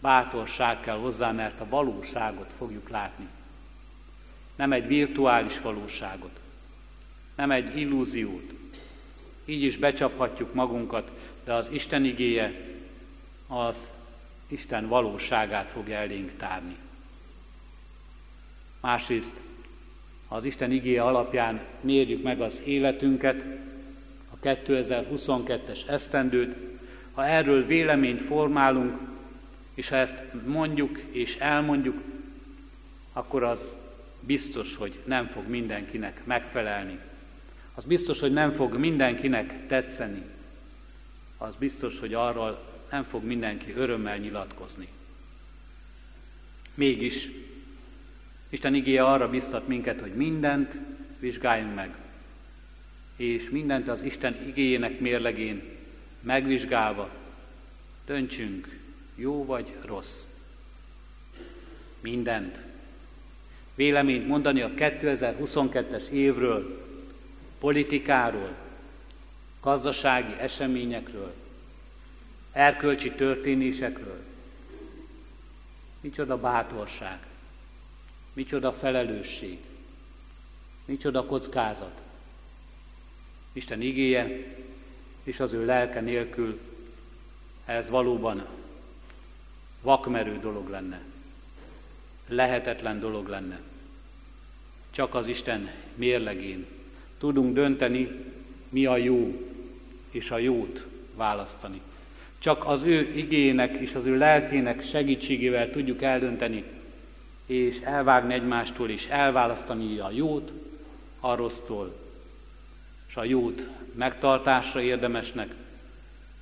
Bátorság 0.00 0.80
kell 0.80 0.96
hozzá, 0.96 1.32
mert 1.32 1.60
a 1.60 1.68
valóságot 1.68 2.50
fogjuk 2.58 2.88
látni. 2.88 3.26
Nem 4.56 4.72
egy 4.72 4.86
virtuális 4.86 5.60
valóságot, 5.60 6.38
nem 7.36 7.50
egy 7.50 7.76
illúziót. 7.76 8.54
Így 9.44 9.62
is 9.62 9.76
becsaphatjuk 9.76 10.54
magunkat, 10.54 11.10
de 11.44 11.52
az 11.52 11.68
Isten 11.70 12.04
igéje 12.04 12.74
az 13.46 13.90
Isten 14.48 14.88
valóságát 14.88 15.70
fogja 15.70 15.96
elénk 15.96 16.36
tárni. 16.36 16.76
Másrészt, 18.80 19.40
az 20.28 20.44
Isten 20.44 20.70
igéje 20.70 21.02
alapján 21.02 21.60
mérjük 21.80 22.22
meg 22.22 22.40
az 22.40 22.62
életünket, 22.64 23.44
a 24.30 24.46
2022-es 24.46 25.88
esztendőt, 25.88 26.56
ha 27.12 27.26
erről 27.26 27.66
véleményt 27.66 28.22
formálunk, 28.22 28.98
és 29.74 29.88
ha 29.88 29.96
ezt 29.96 30.22
mondjuk 30.46 30.98
és 31.10 31.36
elmondjuk, 31.36 32.02
akkor 33.12 33.42
az 33.42 33.76
biztos, 34.20 34.76
hogy 34.76 34.98
nem 35.04 35.26
fog 35.26 35.48
mindenkinek 35.48 36.20
megfelelni. 36.24 36.98
Az 37.76 37.84
biztos, 37.84 38.20
hogy 38.20 38.32
nem 38.32 38.52
fog 38.52 38.76
mindenkinek 38.76 39.66
tetszeni. 39.66 40.22
Az 41.38 41.54
biztos, 41.58 41.98
hogy 41.98 42.14
arról 42.14 42.64
nem 42.90 43.02
fog 43.02 43.24
mindenki 43.24 43.72
örömmel 43.76 44.16
nyilatkozni. 44.16 44.88
Mégis 46.74 47.28
Isten 48.48 48.74
igéje 48.74 49.04
arra 49.04 49.30
biztat 49.30 49.66
minket, 49.66 50.00
hogy 50.00 50.14
mindent 50.14 50.78
vizsgáljunk 51.18 51.74
meg, 51.74 51.94
és 53.16 53.50
mindent 53.50 53.88
az 53.88 54.02
Isten 54.02 54.36
igéjének 54.46 55.00
mérlegén 55.00 55.62
megvizsgálva 56.20 57.10
döntsünk, 58.06 58.78
jó 59.14 59.44
vagy 59.44 59.74
rossz. 59.84 60.22
Mindent. 62.00 62.60
Véleményt 63.74 64.26
mondani 64.26 64.60
a 64.60 64.70
2022-es 64.70 66.08
évről, 66.08 66.85
politikáról, 67.58 68.54
gazdasági 69.60 70.32
eseményekről, 70.38 71.34
erkölcsi 72.52 73.10
történésekről. 73.10 74.24
Micsoda 76.00 76.40
bátorság, 76.40 77.18
micsoda 78.32 78.72
felelősség, 78.72 79.58
micsoda 80.84 81.24
kockázat. 81.24 82.00
Isten 83.52 83.80
igéje 83.80 84.54
és 85.22 85.40
az 85.40 85.52
ő 85.52 85.64
lelke 85.64 86.00
nélkül 86.00 86.60
ez 87.64 87.88
valóban 87.88 88.46
vakmerő 89.82 90.38
dolog 90.38 90.68
lenne, 90.68 91.02
lehetetlen 92.28 93.00
dolog 93.00 93.28
lenne. 93.28 93.60
Csak 94.90 95.14
az 95.14 95.26
Isten 95.26 95.70
mérlegén 95.94 96.75
tudunk 97.18 97.54
dönteni, 97.54 98.08
mi 98.68 98.86
a 98.86 98.96
jó, 98.96 99.48
és 100.10 100.30
a 100.30 100.38
jót 100.38 100.86
választani. 101.14 101.80
Csak 102.38 102.66
az 102.66 102.82
ő 102.82 103.12
igének 103.14 103.76
és 103.76 103.94
az 103.94 104.04
ő 104.04 104.16
lelkének 104.18 104.82
segítségével 104.82 105.70
tudjuk 105.70 106.02
eldönteni, 106.02 106.64
és 107.46 107.80
elvágni 107.80 108.34
egymástól, 108.34 108.90
és 108.90 109.06
elválasztani 109.06 109.98
a 109.98 110.10
jót 110.10 110.52
a 111.20 111.34
rossztól, 111.34 111.96
és 113.08 113.16
a 113.16 113.24
jót 113.24 113.68
megtartásra 113.94 114.80
érdemesnek, 114.80 115.54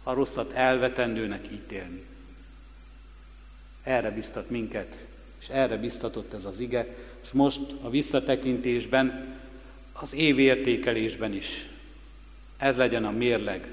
a 0.02 0.12
rosszat 0.12 0.52
elvetendőnek 0.52 1.44
ítélni. 1.52 2.04
Erre 3.82 4.10
biztat 4.10 4.50
minket, 4.50 5.06
és 5.40 5.48
erre 5.48 5.76
biztatott 5.76 6.32
ez 6.32 6.44
az 6.44 6.60
ige, 6.60 6.86
és 7.22 7.32
most 7.32 7.60
a 7.82 7.90
visszatekintésben, 7.90 9.34
az 10.00 10.14
évértékelésben 10.14 11.32
is 11.32 11.68
ez 12.56 12.76
legyen 12.76 13.04
a 13.04 13.10
mérleg, 13.10 13.66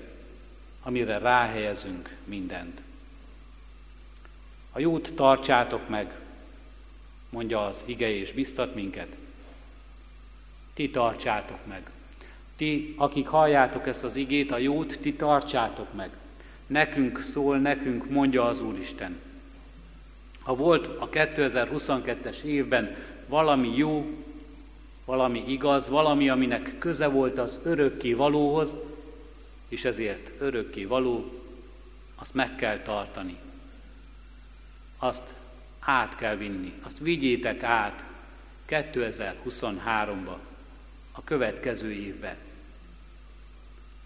amire 0.84 1.18
ráhelyezünk 1.18 2.16
mindent. 2.24 2.82
A 4.72 4.80
jót 4.80 5.12
tartsátok 5.16 5.90
meg, 5.90 6.16
mondja 7.30 7.66
az 7.66 7.84
ige 7.86 8.10
és 8.10 8.32
biztat 8.32 8.76
minket. 8.76 9.16
Ti 10.74 10.90
tartsátok 10.90 11.66
meg. 11.68 11.90
Ti, 12.56 12.94
akik 12.98 13.28
halljátok 13.28 13.88
ezt 13.88 14.04
az 14.04 14.16
igét, 14.16 14.52
a 14.52 14.58
jót 14.58 15.00
ti 15.00 15.14
tartsátok 15.14 15.94
meg. 15.94 16.10
Nekünk 16.68 17.26
szól, 17.34 17.58
nekünk 17.58 18.10
mondja 18.10 18.46
az 18.46 18.62
Úristen. 18.62 19.20
Ha 20.42 20.56
volt 20.56 20.88
a 20.88 21.10
2022-es 21.10 22.42
évben 22.42 22.96
valami 23.28 23.76
jó, 23.76 24.21
valami 25.06 25.44
igaz, 25.48 25.90
valami, 25.90 26.30
aminek 26.30 26.78
köze 26.78 27.08
volt 27.08 27.40
az 27.40 27.60
örökké 27.64 28.14
valóhoz, 28.14 28.76
és 29.68 29.86
ezért 29.86 30.42
örökké 30.42 30.86
való, 30.86 31.32
azt 32.16 32.34
meg 32.34 32.56
kell 32.56 32.80
tartani. 32.80 33.38
Azt 34.98 35.34
át 35.80 36.16
kell 36.16 36.36
vinni, 36.36 36.74
azt 36.84 37.00
vigyétek 37.00 37.64
át 37.64 38.04
2023-ba, 38.70 40.36
a 41.12 41.24
következő 41.24 41.92
évbe. 41.92 42.38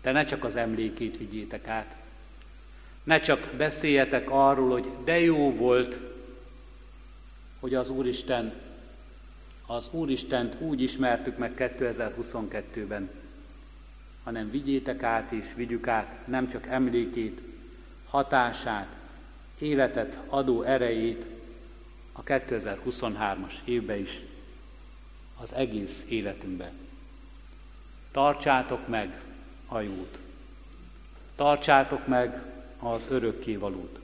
De 0.01 0.11
ne 0.11 0.25
csak 0.25 0.43
az 0.43 0.55
emlékét 0.55 1.17
vigyétek 1.17 1.67
át, 1.67 1.95
ne 3.03 3.19
csak 3.19 3.53
beszéljetek 3.57 4.29
arról, 4.29 4.69
hogy 4.69 4.87
de 5.03 5.19
jó 5.19 5.55
volt, 5.55 5.97
hogy 7.59 7.73
az 7.73 7.89
Úristen, 7.89 8.53
az 9.65 9.87
Úristent 9.91 10.55
úgy 10.59 10.81
ismertük 10.81 11.37
meg 11.37 11.53
2022-ben, 11.57 13.09
hanem 14.23 14.51
vigyétek 14.51 15.03
át 15.03 15.31
és 15.31 15.53
vigyük 15.55 15.87
át 15.87 16.27
nem 16.27 16.47
csak 16.47 16.67
emlékét, 16.67 17.41
hatását, 18.09 18.95
életet 19.59 20.19
adó 20.27 20.61
erejét 20.61 21.25
a 22.11 22.23
2023-as 22.23 23.53
évbe 23.63 23.97
is, 23.97 24.21
az 25.41 25.53
egész 25.53 26.05
életünkbe. 26.09 26.71
Tartsátok 28.11 28.87
meg 28.87 29.21
a 29.67 29.79
jót. 29.79 30.17
Tartsátok 31.35 32.07
meg 32.07 32.41
az 32.79 33.01
örökkévalót. 33.09 33.99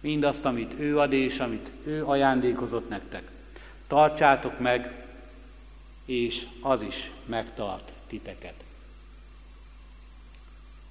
Mindazt, 0.00 0.44
amit 0.44 0.80
ő 0.80 0.98
ad 0.98 1.12
és 1.12 1.38
amit 1.38 1.70
ő 1.84 2.04
ajándékozott 2.04 2.88
nektek. 2.88 3.30
Tartsátok 3.92 4.58
meg, 4.58 4.92
és 6.04 6.46
az 6.60 6.82
is 6.82 7.10
megtart 7.26 7.92
titeket 8.06 8.54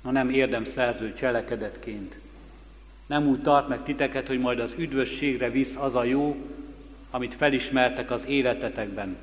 na 0.01 0.11
nem 0.11 0.29
érdem 0.29 0.65
szerző 0.65 1.13
cselekedetként. 1.13 2.17
Nem 3.05 3.27
úgy 3.27 3.41
tart 3.41 3.67
meg 3.67 3.83
titeket, 3.83 4.27
hogy 4.27 4.39
majd 4.39 4.59
az 4.59 4.73
üdvösségre 4.77 5.49
visz 5.49 5.75
az 5.75 5.95
a 5.95 6.03
jó, 6.03 6.35
amit 7.11 7.35
felismertek 7.35 8.11
az 8.11 8.27
életetekben, 8.27 9.17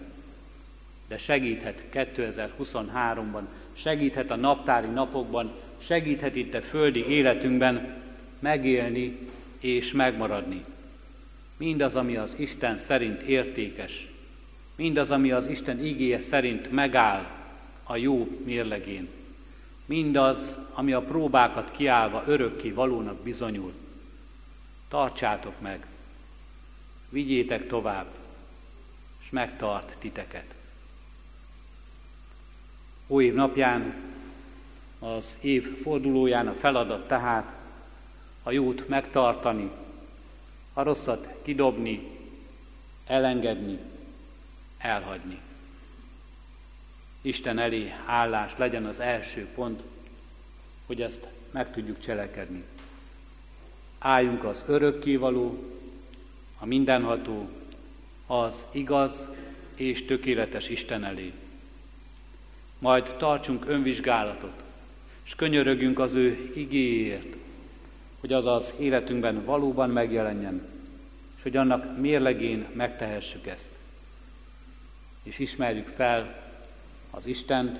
de 1.08 1.18
segíthet 1.18 1.84
2023-ban, 1.92 3.42
segíthet 3.72 4.30
a 4.30 4.36
naptári 4.36 4.88
napokban, 4.88 5.52
segíthet 5.78 6.34
itt 6.34 6.54
a 6.54 6.62
földi 6.62 7.08
életünkben 7.08 8.02
megélni 8.38 9.18
és 9.60 9.92
megmaradni. 9.92 10.64
Mindaz, 11.58 11.96
ami 11.96 12.16
az 12.16 12.34
Isten 12.36 12.76
szerint 12.76 13.22
értékes, 13.22 14.06
mindaz, 14.76 15.10
ami 15.10 15.30
az 15.30 15.46
Isten 15.46 15.84
igéje 15.84 16.20
szerint 16.20 16.70
megáll 16.70 17.26
a 17.84 17.96
jó 17.96 18.38
mérlegén, 18.44 19.08
mindaz, 19.86 20.58
ami 20.72 20.92
a 20.92 21.02
próbákat 21.02 21.70
kiállva 21.70 22.22
örökké 22.26 22.70
valónak 22.70 23.16
bizonyul. 23.22 23.72
Tartsátok 24.88 25.60
meg, 25.60 25.86
vigyétek 27.08 27.66
tovább, 27.66 28.06
és 29.22 29.30
megtart 29.30 29.96
titeket. 29.98 30.54
Új 33.06 33.24
év 33.24 33.34
napján, 33.34 33.94
az 34.98 35.36
év 35.40 35.82
fordulóján 35.82 36.48
a 36.48 36.54
feladat 36.54 37.08
tehát 37.08 37.52
a 38.42 38.50
jót 38.50 38.88
megtartani, 38.88 39.70
a 40.78 40.82
rosszat 40.82 41.28
kidobni, 41.42 42.08
elengedni, 43.06 43.78
elhagyni. 44.78 45.38
Isten 47.20 47.58
elé 47.58 47.92
állás 48.06 48.52
legyen 48.56 48.84
az 48.84 49.00
első 49.00 49.46
pont, 49.54 49.82
hogy 50.86 51.02
ezt 51.02 51.28
meg 51.50 51.72
tudjuk 51.72 51.98
cselekedni. 51.98 52.64
Álljunk 53.98 54.44
az 54.44 54.64
örökkévaló, 54.68 55.64
a 56.58 56.66
mindenható, 56.66 57.48
az 58.26 58.66
igaz 58.70 59.28
és 59.74 60.04
tökéletes 60.04 60.68
Isten 60.68 61.04
elé. 61.04 61.32
Majd 62.78 63.14
tartsunk 63.16 63.66
önvizsgálatot, 63.66 64.62
és 65.24 65.34
könyörögjünk 65.34 65.98
az 65.98 66.14
ő 66.14 66.52
igéért, 66.54 67.36
hogy 68.28 68.36
az 68.36 68.46
az 68.46 68.74
életünkben 68.78 69.44
valóban 69.44 69.90
megjelenjen, 69.90 70.62
és 71.36 71.42
hogy 71.42 71.56
annak 71.56 71.98
mérlegén 71.98 72.66
megtehessük 72.72 73.46
ezt. 73.46 73.68
És 75.22 75.38
ismerjük 75.38 75.86
fel 75.86 76.42
az 77.10 77.26
Istent, 77.26 77.78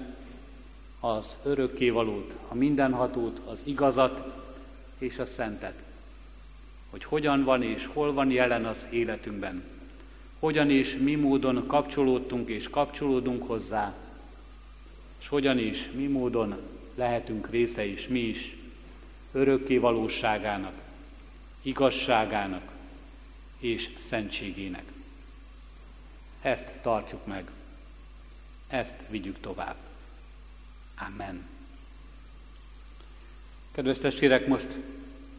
az 1.00 1.37
örökkévalót, 1.44 2.34
a 2.48 2.54
mindenhatót, 2.54 3.40
az 3.46 3.62
igazat 3.64 4.44
és 4.98 5.18
a 5.18 5.26
szentet. 5.26 5.82
Hogy 6.90 7.04
hogyan 7.04 7.44
van 7.44 7.62
és 7.62 7.87
hol 7.87 8.12
van 8.12 8.30
jelen 8.30 8.64
az 8.64 8.87
életünkben. 8.90 9.62
Hogyan 10.38 10.70
és 10.70 10.96
mi 10.96 11.14
módon 11.14 11.66
kapcsolódtunk 11.66 12.48
és 12.48 12.68
kapcsolódunk 12.68 13.46
hozzá, 13.46 13.94
és 15.20 15.28
hogyan 15.28 15.58
és 15.58 15.90
mi 15.94 16.06
módon 16.06 16.56
lehetünk 16.94 17.50
része 17.50 17.84
is 17.84 18.06
mi 18.06 18.20
is 18.20 18.57
örökké 19.32 19.76
valóságának, 19.76 20.74
igazságának 21.62 22.70
és 23.58 23.90
szentségének. 23.96 24.84
Ezt 26.42 26.72
tartsuk 26.82 27.26
meg, 27.26 27.50
ezt 28.68 28.94
vigyük 29.08 29.40
tovább. 29.40 29.76
Amen. 31.06 31.46
Kedves 33.72 33.98
testvérek, 33.98 34.46
most 34.46 34.76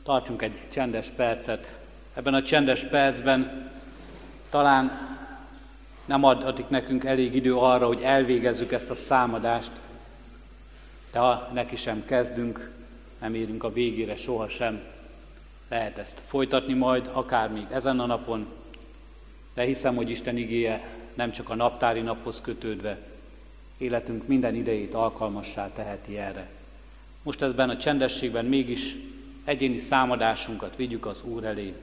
tartsunk 0.03 0.41
egy 0.41 0.69
csendes 0.71 1.07
percet. 1.15 1.79
Ebben 2.13 2.33
a 2.33 2.43
csendes 2.43 2.85
percben 2.85 3.71
talán 4.49 5.17
nem 6.05 6.23
adatik 6.23 6.69
nekünk 6.69 7.03
elég 7.03 7.35
idő 7.35 7.55
arra, 7.55 7.87
hogy 7.87 8.01
elvégezzük 8.01 8.71
ezt 8.71 8.89
a 8.89 8.95
számadást, 8.95 9.71
de 11.11 11.19
ha 11.19 11.49
neki 11.53 11.75
sem 11.75 12.05
kezdünk, 12.05 12.71
nem 13.19 13.33
érünk 13.33 13.63
a 13.63 13.73
végére 13.73 14.15
sohasem. 14.15 14.81
Lehet 15.69 15.97
ezt 15.97 16.21
folytatni 16.27 16.73
majd, 16.73 17.09
akár 17.13 17.51
még 17.51 17.65
ezen 17.71 17.99
a 17.99 18.05
napon, 18.05 18.47
de 19.53 19.63
hiszem, 19.63 19.95
hogy 19.95 20.09
Isten 20.09 20.37
igéje 20.37 20.97
nem 21.13 21.31
csak 21.31 21.49
a 21.49 21.55
naptári 21.55 22.01
naphoz 22.01 22.41
kötődve, 22.41 22.97
életünk 23.77 24.27
minden 24.27 24.55
idejét 24.55 24.93
alkalmassá 24.93 25.71
teheti 25.71 26.17
erre. 26.17 26.49
Most 27.23 27.41
ezben 27.41 27.69
a 27.69 27.77
csendességben 27.77 28.45
mégis 28.45 28.95
egyéni 29.43 29.77
számadásunkat 29.77 30.75
vigyük 30.75 31.05
az 31.05 31.21
Úr 31.23 31.43
elé, 31.43 31.73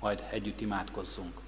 majd 0.00 0.24
együtt 0.30 0.60
imádkozzunk. 0.60 1.39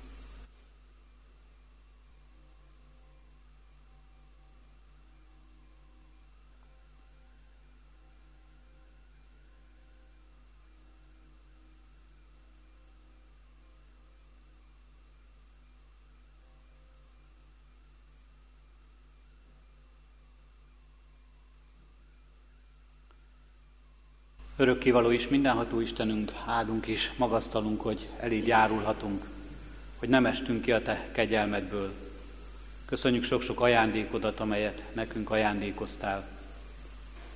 Örökkévaló 24.62 25.11
is 25.11 25.29
mindenható 25.29 25.81
Istenünk, 25.81 26.33
áldunk 26.46 26.87
és 26.87 27.11
magasztalunk, 27.16 27.81
hogy 27.81 28.09
eléd 28.20 28.46
járulhatunk, 28.46 29.25
hogy 29.96 30.09
nem 30.09 30.27
estünk 30.27 30.62
ki 30.62 30.72
a 30.72 30.83
Te 30.83 31.09
kegyelmedből. 31.12 31.92
Köszönjük 32.85 33.25
sok-sok 33.25 33.61
ajándékodat, 33.61 34.40
amelyet 34.40 34.83
nekünk 34.92 35.31
ajándékoztál. 35.31 36.29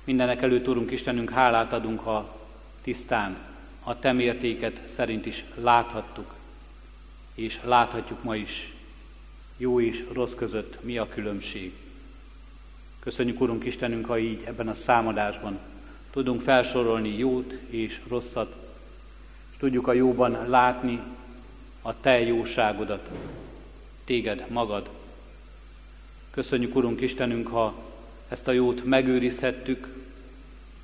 Mindenek 0.03 0.41
előtt, 0.41 0.67
Úrunk 0.67 0.91
Istenünk, 0.91 1.29
hálát 1.29 1.73
adunk, 1.73 1.99
ha 1.99 2.39
tisztán 2.81 3.37
a 3.83 3.99
Te 3.99 4.11
mértéket 4.11 4.81
szerint 4.87 5.25
is 5.25 5.43
láthattuk, 5.55 6.33
és 7.33 7.59
láthatjuk 7.63 8.23
ma 8.23 8.35
is, 8.35 8.73
jó 9.57 9.81
és 9.81 10.03
rossz 10.13 10.33
között 10.35 10.83
mi 10.83 10.97
a 10.97 11.07
különbség. 11.09 11.73
Köszönjük, 12.99 13.41
Urunk 13.41 13.65
Istenünk, 13.65 14.05
ha 14.05 14.17
így 14.17 14.43
ebben 14.45 14.67
a 14.67 14.73
számadásban 14.73 15.59
Tudunk 16.17 16.41
felsorolni 16.41 17.17
jót 17.17 17.53
és 17.69 18.01
rosszat, 18.07 18.55
és 19.51 19.57
tudjuk 19.57 19.87
a 19.87 19.93
jóban 19.93 20.49
látni 20.49 20.99
a 21.81 21.99
Te 21.99 22.19
jóságodat, 22.19 23.09
Téged 24.05 24.45
magad. 24.49 24.89
Köszönjük, 26.31 26.75
Urunk 26.75 27.01
Istenünk, 27.01 27.47
ha 27.47 27.73
ezt 28.27 28.47
a 28.47 28.51
jót 28.51 28.85
megőrizhettük, 28.85 29.87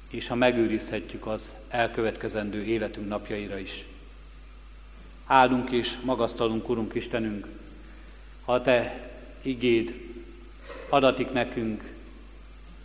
és 0.09 0.27
ha 0.27 0.35
megőrizhetjük 0.35 1.27
az 1.27 1.53
elkövetkezendő 1.67 2.63
életünk 2.63 3.07
napjaira 3.07 3.57
is. 3.57 3.85
Áldunk 5.25 5.71
és 5.71 5.97
magasztalunk, 6.03 6.69
Urunk 6.69 6.93
Istenünk, 6.93 7.47
ha 8.45 8.61
Te 8.61 9.09
igéd 9.41 9.93
adatik 10.89 11.31
nekünk, 11.31 11.93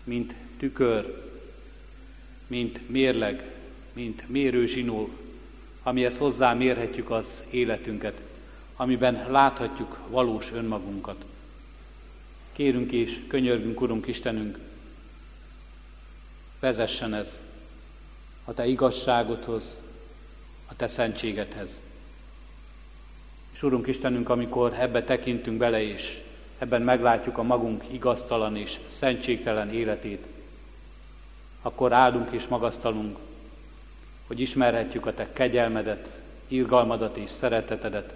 mint 0.05 0.35
tükör, 0.59 1.28
mint 2.49 2.89
mérleg, 2.89 3.45
mint 3.93 4.29
mérőzsinó, 4.29 5.09
amihez 5.83 6.17
hozzá 6.17 6.55
mérhetjük 6.55 7.11
az 7.11 7.43
életünket, 7.51 8.21
amiben 8.77 9.27
láthatjuk 9.31 9.99
valós 10.09 10.51
önmagunkat. 10.53 11.25
Kérünk 12.53 12.93
és 12.93 13.21
könyörgünk, 13.29 13.81
Urunk 13.81 14.07
Istenünk, 14.07 14.59
vezessen 16.61 17.15
ez 17.15 17.43
a 18.45 18.55
Te 18.55 18.67
igazságodhoz, 18.67 19.83
a 20.67 20.77
Te 20.77 20.87
szentségedhez. 20.87 21.81
És 23.53 23.63
Urunk 23.63 23.87
Istenünk, 23.87 24.29
amikor 24.29 24.75
ebbe 24.79 25.05
tekintünk 25.05 25.59
bele, 25.59 25.83
és 25.83 26.23
ebben 26.59 26.83
meglátjuk 26.83 27.39
a 27.39 27.43
magunk 27.43 27.85
igaztalan 27.91 28.57
és 28.57 28.79
szentségtelen 28.89 29.73
életét, 29.73 30.27
akkor 31.69 31.93
áldunk 31.93 32.31
és 32.31 32.47
magasztalunk, 32.47 33.19
hogy 34.27 34.41
ismerhetjük 34.41 35.07
a 35.07 35.14
Te 35.14 35.33
kegyelmedet, 35.33 36.09
irgalmadat 36.47 37.16
és 37.16 37.31
szeretetedet, 37.31 38.14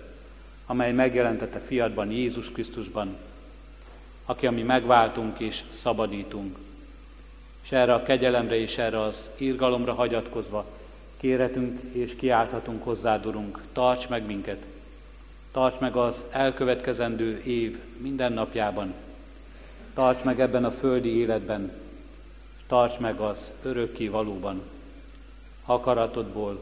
amely 0.67 0.93
megjelentette 0.93 1.59
fiadban, 1.59 2.11
Jézus 2.11 2.51
Krisztusban, 2.51 3.17
aki 4.25 4.47
a 4.47 4.51
mi 4.51 4.63
megváltunk 4.63 5.39
és 5.39 5.63
szabadítunk. 5.71 6.57
És 7.63 7.73
erre 7.73 7.95
a 7.95 8.03
kegyelemre 8.03 8.59
és 8.59 8.79
erre 8.79 9.01
az 9.01 9.29
irgalomra 9.37 9.95
hagyatkozva 9.95 10.65
kérhetünk 11.17 11.81
és 11.93 12.17
kiálthatunk 12.17 12.85
hozzád, 12.85 13.27
Urunk, 13.27 13.63
tarts 13.73 14.09
meg 14.09 14.27
minket, 14.27 14.63
tarts 15.51 15.79
meg 15.79 15.97
az 15.97 16.25
elkövetkezendő 16.31 17.43
év 17.45 17.79
minden 17.97 18.33
napjában, 18.33 18.95
tarts 19.95 20.23
meg 20.23 20.41
ebben 20.41 20.65
a 20.65 20.71
földi 20.71 21.17
életben, 21.17 21.82
tarts 22.73 22.99
meg 22.99 23.21
az 23.21 23.51
örökké 23.63 24.09
valóban, 24.09 24.63
akaratodból 25.65 26.61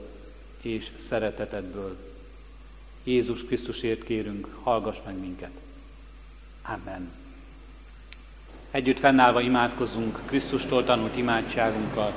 és 0.61 0.91
szeretetedből. 1.09 1.97
Jézus 3.05 3.45
Krisztusért 3.45 4.05
kérünk, 4.05 4.49
hallgass 4.63 4.97
meg 5.05 5.19
minket. 5.19 5.51
Amen. 6.63 7.11
Együtt 8.71 8.99
fennállva 8.99 9.41
imádkozunk 9.41 10.21
Krisztustól 10.25 10.85
tanult 10.85 11.17
imádságunkkal, 11.17 12.13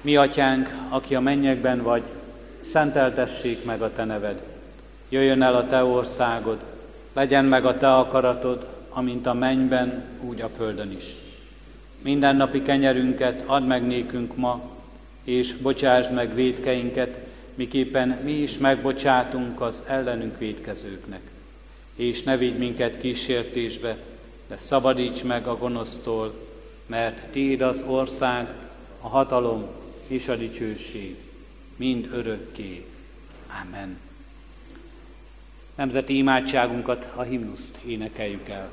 Mi 0.00 0.16
atyánk, 0.16 0.74
aki 0.88 1.14
a 1.14 1.20
mennyekben 1.20 1.82
vagy, 1.82 2.04
szenteltessék 2.60 3.64
meg 3.64 3.82
a 3.82 3.92
te 3.92 4.04
neved. 4.04 4.42
Jöjjön 5.08 5.42
el 5.42 5.54
a 5.54 5.68
te 5.68 5.84
országod, 5.84 6.62
legyen 7.12 7.44
meg 7.44 7.64
a 7.64 7.78
te 7.78 7.94
akaratod, 7.94 8.66
amint 8.88 9.26
a 9.26 9.32
mennyben, 9.32 10.04
úgy 10.20 10.40
a 10.40 10.48
földön 10.48 10.90
is. 10.90 11.22
Minden 12.02 12.36
napi 12.36 12.62
kenyerünket 12.62 13.42
add 13.46 13.62
meg 13.62 13.86
nékünk 13.86 14.36
ma, 14.36 14.70
és 15.24 15.54
bocsásd 15.56 16.12
meg 16.12 16.34
védkeinket, 16.34 17.18
miképpen 17.54 18.08
mi 18.08 18.32
is 18.32 18.58
megbocsátunk 18.58 19.60
az 19.60 19.82
ellenünk 19.88 20.38
védkezőknek. 20.38 21.20
És 21.96 22.22
ne 22.22 22.36
vigy 22.36 22.58
minket 22.58 23.00
kísértésbe, 23.00 23.96
de 24.48 24.56
szabadíts 24.56 25.22
meg 25.22 25.46
a 25.46 25.58
gonosztól, 25.58 26.34
mert 26.86 27.22
Tiéd 27.30 27.60
az 27.60 27.82
ország, 27.86 28.48
a 29.00 29.08
hatalom 29.08 29.66
és 30.06 30.28
a 30.28 30.36
dicsőség, 30.36 31.16
mind 31.76 32.08
örökké. 32.12 32.84
Amen. 33.64 33.98
Nemzeti 35.74 36.16
imádságunkat, 36.16 37.12
a 37.14 37.22
himnuszt 37.22 37.78
énekeljük 37.84 38.48
el. 38.48 38.70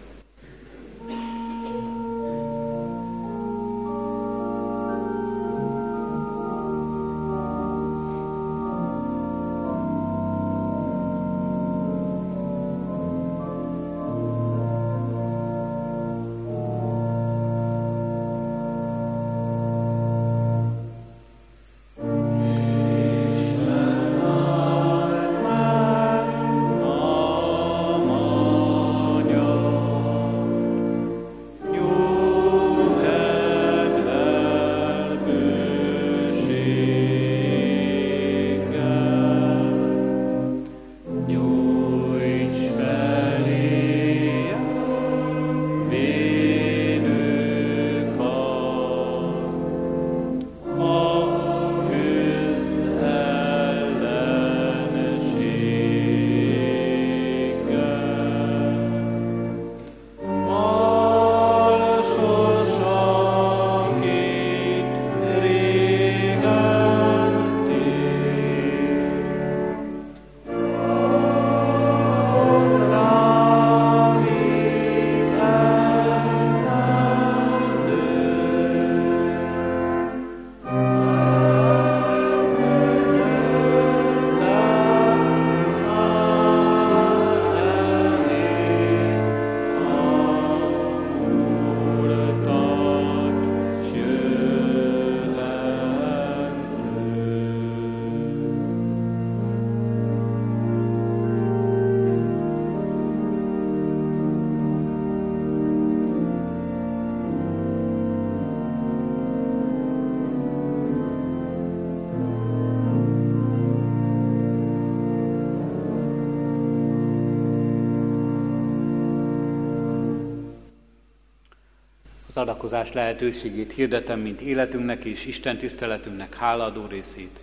Adakozás 122.40 122.94
lehetőségét 122.94 123.74
hirdetem, 123.74 124.20
mint 124.20 124.42
életünknek 124.42 125.04
és 125.04 125.26
Isten 125.26 125.58
tiszteletünknek 125.58 126.36
háladó 126.36 126.86
részét. 126.86 127.40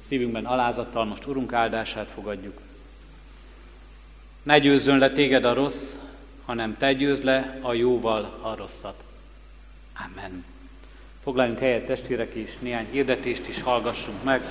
Szívünkben 0.00 0.44
alázattal 0.44 1.04
most 1.04 1.26
Urunk 1.26 1.52
áldását 1.52 2.08
fogadjuk. 2.14 2.60
Ne 4.42 4.58
győzzön 4.58 4.98
le 4.98 5.10
téged 5.10 5.44
a 5.44 5.54
rossz, 5.54 5.94
hanem 6.44 6.76
te 6.76 6.92
győzd 6.92 7.24
le 7.24 7.58
a 7.60 7.72
jóval 7.72 8.38
a 8.40 8.54
rosszat. 8.54 9.02
Amen. 10.06 10.44
Foglaljunk 11.22 11.58
helyet 11.58 11.86
testvérek, 11.86 12.34
és 12.34 12.58
néhány 12.58 12.86
hirdetést 12.90 13.48
is 13.48 13.62
hallgassunk 13.62 14.24
meg. 14.24 14.42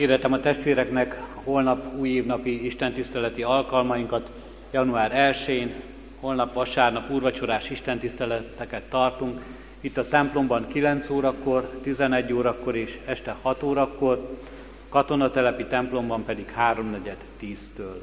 Hirdetem 0.00 0.32
a 0.32 0.40
testvéreknek 0.40 1.20
holnap 1.34 1.94
új 1.98 2.08
évnapi 2.08 2.64
istentiszteleti 2.64 3.42
alkalmainkat. 3.42 4.30
Január 4.70 5.34
1-én, 5.34 5.72
holnap 6.20 6.52
vasárnap 6.52 7.10
úrvacsorás 7.10 7.70
istentiszteleteket 7.70 8.82
tartunk. 8.82 9.40
Itt 9.80 9.96
a 9.96 10.08
templomban 10.08 10.68
9 10.68 11.10
órakor, 11.10 11.80
11 11.82 12.32
órakor 12.32 12.76
és 12.76 12.98
este 13.04 13.36
6 13.42 13.62
órakor, 13.62 14.36
katonatelepi 14.88 15.64
templomban 15.64 16.24
pedig 16.24 16.52
3.4.10-től. 16.58 18.00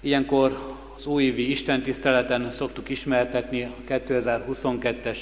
Ilyenkor 0.00 0.76
az 0.96 1.06
újévi 1.06 1.50
istentiszteleten 1.50 2.50
szoktuk 2.50 2.88
ismertetni 2.88 3.62
a 3.62 3.72
2022-es 3.88 5.18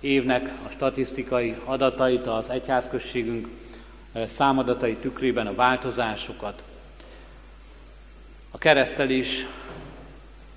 évnek 0.00 0.52
a 0.66 0.70
statisztikai 0.70 1.54
adatait, 1.64 2.26
az 2.26 2.50
egyházközségünk 2.50 3.48
számadatai 4.26 4.94
tükrében 4.94 5.46
a 5.46 5.54
változásokat. 5.54 6.62
A 8.50 8.58
keresztelés 8.58 9.46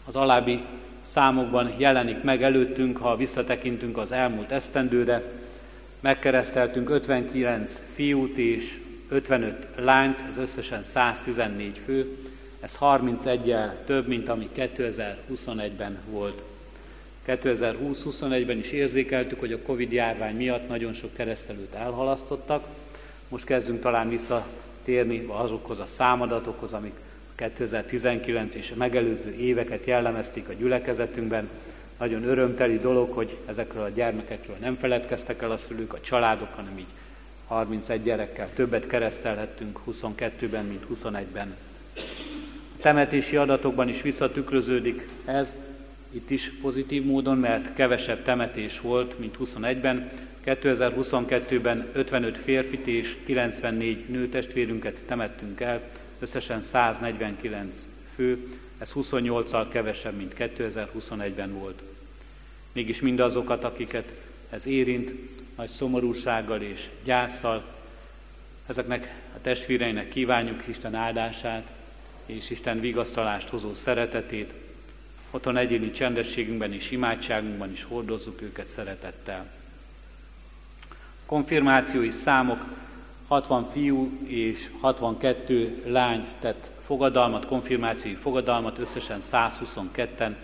az 0.05 0.15
alábbi 0.15 0.63
számokban 1.01 1.73
jelenik 1.77 2.23
meg 2.23 2.43
előttünk, 2.43 2.97
ha 2.97 3.15
visszatekintünk 3.15 3.97
az 3.97 4.11
elmúlt 4.11 4.51
esztendőre. 4.51 5.23
Megkereszteltünk 5.99 6.89
59 6.89 7.81
fiút 7.93 8.37
és 8.37 8.79
55 9.09 9.67
lányt, 9.75 10.19
ez 10.29 10.37
összesen 10.37 10.83
114 10.83 11.81
fő, 11.85 12.17
ez 12.61 12.77
31-el 12.79 13.71
több, 13.85 14.07
mint 14.07 14.29
ami 14.29 14.49
2021-ben 14.55 15.97
volt. 16.09 16.41
2020-21-ben 17.27 18.57
is 18.57 18.71
érzékeltük, 18.71 19.39
hogy 19.39 19.53
a 19.53 19.61
Covid 19.61 19.91
járvány 19.91 20.35
miatt 20.35 20.67
nagyon 20.67 20.93
sok 20.93 21.13
keresztelőt 21.13 21.73
elhalasztottak. 21.73 22.67
Most 23.27 23.45
kezdünk 23.45 23.81
talán 23.81 24.09
visszatérni 24.09 25.25
azokhoz 25.27 25.79
a 25.79 25.85
számadatokhoz, 25.85 26.73
amik 26.73 26.93
2019 27.35 28.55
és 28.55 28.73
megelőző 28.77 29.33
éveket 29.33 29.85
jellemezték 29.85 30.49
a 30.49 30.53
gyülekezetünkben. 30.53 31.49
Nagyon 31.99 32.23
örömteli 32.23 32.79
dolog, 32.79 33.11
hogy 33.11 33.37
ezekről 33.45 33.83
a 33.83 33.89
gyermekekről 33.89 34.55
nem 34.59 34.75
feledkeztek 34.75 35.41
el 35.41 35.51
a 35.51 35.57
szülők, 35.57 35.93
a 35.93 36.01
családok, 36.01 36.53
hanem 36.55 36.77
így 36.77 36.85
31 37.47 38.03
gyerekkel 38.03 38.49
többet 38.53 38.87
keresztelhettünk 38.87 39.79
22-ben, 39.91 40.65
mint 40.65 40.85
21-ben. 40.93 41.55
A 42.77 42.81
temetési 42.81 43.35
adatokban 43.35 43.89
is 43.89 44.01
visszatükröződik 44.01 45.07
ez, 45.25 45.55
itt 46.11 46.29
is 46.29 46.51
pozitív 46.61 47.05
módon, 47.05 47.37
mert 47.37 47.73
kevesebb 47.73 48.23
temetés 48.23 48.79
volt, 48.79 49.19
mint 49.19 49.37
21-ben. 49.43 50.11
2022-ben 50.45 51.87
55 51.93 52.37
férfit 52.37 52.87
és 52.87 53.17
94 53.25 54.09
nőtestvérünket 54.09 54.97
temettünk 55.05 55.59
el, 55.59 55.81
összesen 56.19 56.61
149 56.61 57.87
fő, 58.15 58.47
ez 58.77 58.91
28-al 58.95 59.65
kevesebb, 59.71 60.15
mint 60.15 60.35
2021-ben 60.37 61.53
volt. 61.53 61.81
Mégis 62.71 63.01
mindazokat, 63.01 63.63
akiket 63.63 64.13
ez 64.49 64.67
érint, 64.67 65.11
nagy 65.55 65.69
szomorúsággal 65.69 66.61
és 66.61 66.89
gyászsal, 67.03 67.63
ezeknek 68.67 69.13
a 69.35 69.41
testvéreinek 69.41 70.09
kívánjuk 70.09 70.63
Isten 70.67 70.95
áldását 70.95 71.71
és 72.25 72.49
Isten 72.49 72.79
vigasztalást 72.79 73.49
hozó 73.49 73.73
szeretetét, 73.73 74.53
Otthon 75.31 75.57
egyéni 75.57 75.91
csendességünkben 75.91 76.73
és 76.73 76.91
imádságunkban 76.91 77.71
is 77.71 77.83
hordozzuk 77.83 78.41
őket 78.41 78.67
szeretettel. 78.67 79.45
Konfirmációi 81.25 82.09
számok 82.09 82.65
60 83.27 83.69
fiú 83.71 84.19
és 84.25 84.69
62 84.79 85.83
lány 85.85 86.27
tett 86.39 86.69
fogadalmat, 86.85 87.45
konfirmációi 87.45 88.13
fogadalmat, 88.13 88.77
összesen 88.77 89.19
122-en, 89.21 90.35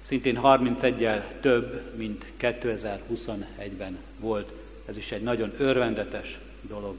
szintén 0.00 0.40
31-el 0.42 1.22
több, 1.40 1.96
mint 1.96 2.32
2021-ben 2.40 3.98
volt. 4.18 4.52
Ez 4.88 4.96
is 4.96 5.12
egy 5.12 5.22
nagyon 5.22 5.52
örvendetes 5.58 6.38
dolog. 6.62 6.96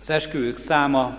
Az 0.00 0.10
esküvők 0.10 0.58
száma 0.58 1.18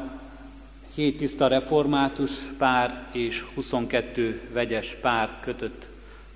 7 0.96 1.18
tiszta 1.18 1.48
református 1.48 2.32
pár 2.58 3.08
és 3.12 3.44
22 3.54 4.50
vegyes 4.54 4.96
pár 5.02 5.30
kötött 5.44 5.86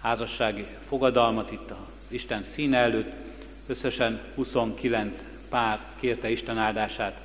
házassági 0.01 0.66
fogadalmat 0.88 1.51
itt 1.51 1.72
az 1.72 1.78
Isten 2.08 2.43
színe 2.43 2.78
előtt. 2.78 3.14
Összesen 3.68 4.22
29 4.36 5.26
pár 5.49 5.80
kérte 5.99 6.30
Isten 6.30 6.58
áldását 6.58 7.22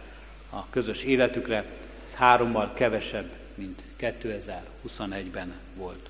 a 0.51 0.67
közös 0.71 1.03
életükre, 1.03 1.65
ez 2.05 2.15
hárommal 2.15 2.73
kevesebb, 2.75 3.31
mint 3.55 3.83
2021-ben 4.01 5.53
volt. 5.75 6.09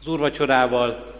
Az 0.00 0.06
úrvacsorával 0.06 1.19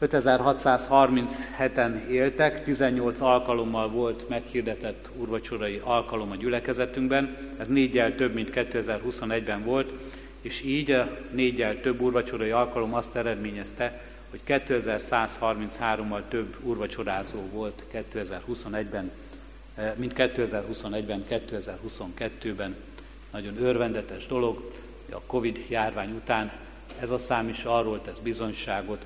5637-en 0.00 2.08
éltek, 2.08 2.62
18 2.62 3.20
alkalommal 3.20 3.88
volt 3.88 4.28
meghirdetett 4.28 5.08
úrvacsorai 5.16 5.80
alkalom 5.84 6.30
a 6.30 6.36
gyülekezetünkben, 6.36 7.36
ez 7.58 7.68
négyel 7.68 8.14
több, 8.14 8.34
mint 8.34 8.50
2021-ben 8.54 9.64
volt, 9.64 9.92
és 10.40 10.62
így 10.62 10.90
a 10.90 11.18
négyel 11.30 11.80
több 11.80 12.00
úrvacsorai 12.00 12.50
alkalom 12.50 12.94
azt 12.94 13.16
eredményezte, 13.16 14.00
hogy 14.30 14.40
2133-mal 14.46 16.20
több 16.28 16.56
úrvacsorázó 16.62 17.38
volt 17.52 17.84
2021-ben, 17.92 19.10
eh, 19.74 19.92
mint 19.96 20.12
2021-ben, 20.16 21.24
2022-ben. 21.30 22.76
Nagyon 23.30 23.62
örvendetes 23.62 24.26
dolog, 24.26 24.72
a 25.10 25.20
Covid 25.26 25.64
járvány 25.68 26.10
után 26.10 26.52
ez 27.00 27.10
a 27.10 27.18
szám 27.18 27.48
is 27.48 27.64
arról 27.64 28.02
tesz 28.02 28.18
bizonyságot, 28.18 29.04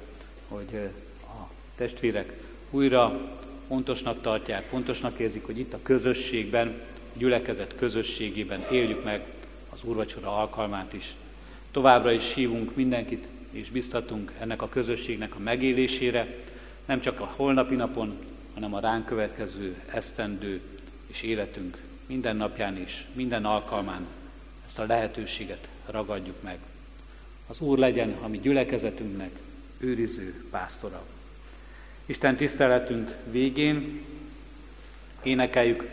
hogy 0.53 0.91
a 1.23 1.49
testvérek 1.75 2.33
újra 2.71 3.21
fontosnak 3.69 4.21
tartják, 4.21 4.69
fontosnak 4.69 5.19
érzik, 5.19 5.47
hogy 5.47 5.59
itt 5.59 5.73
a 5.73 5.83
közösségben, 5.83 6.69
a 7.15 7.19
gyülekezet 7.19 7.75
közösségében 7.77 8.65
éljük 8.71 9.05
meg 9.05 9.25
az 9.71 9.83
úrvacsora 9.85 10.37
alkalmát 10.37 10.93
is. 10.93 11.15
Továbbra 11.71 12.13
is 12.13 12.35
hívunk 12.35 12.77
mindenkit, 12.77 13.29
és 13.51 13.71
biztatunk 13.71 14.33
ennek 14.41 14.63
a 14.63 14.69
közösségnek 14.69 15.35
a 15.35 15.39
megélésére, 15.39 16.37
nem 16.85 17.01
csak 17.01 17.21
a 17.21 17.33
holnapi 17.37 17.75
napon, 17.75 18.19
hanem 18.55 18.75
a 18.75 18.81
ránk 18.81 19.07
következő 19.07 19.77
esztendő 19.87 20.61
és 21.07 21.23
életünk 21.23 21.79
minden 22.07 22.37
napján 22.37 22.81
is, 22.81 23.07
minden 23.13 23.45
alkalmán 23.45 24.07
ezt 24.65 24.79
a 24.79 24.87
lehetőséget 24.87 25.69
ragadjuk 25.87 26.43
meg. 26.43 26.59
Az 27.47 27.61
Úr 27.61 27.79
legyen 27.79 28.17
a 28.23 28.29
mi 28.29 28.39
gyülekezetünknek 28.39 29.31
őriző 29.83 30.45
pásztora. 30.51 31.03
Isten 32.07 32.37
tiszteletünk 32.37 33.17
végén 33.31 34.05
énekeljük 35.23 35.89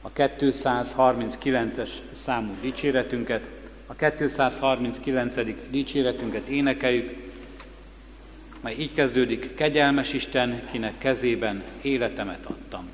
a 0.00 0.10
239-es 0.12 1.90
számú 2.12 2.54
dicséretünket, 2.60 3.46
a 3.86 3.94
239. 3.94 5.36
dicséretünket 5.70 6.46
énekeljük, 6.46 7.10
mely 8.60 8.74
így 8.78 8.94
kezdődik, 8.94 9.54
kegyelmes 9.54 10.12
Isten, 10.12 10.62
kinek 10.70 10.98
kezében 10.98 11.62
életemet 11.82 12.44
adtam. 12.44 12.88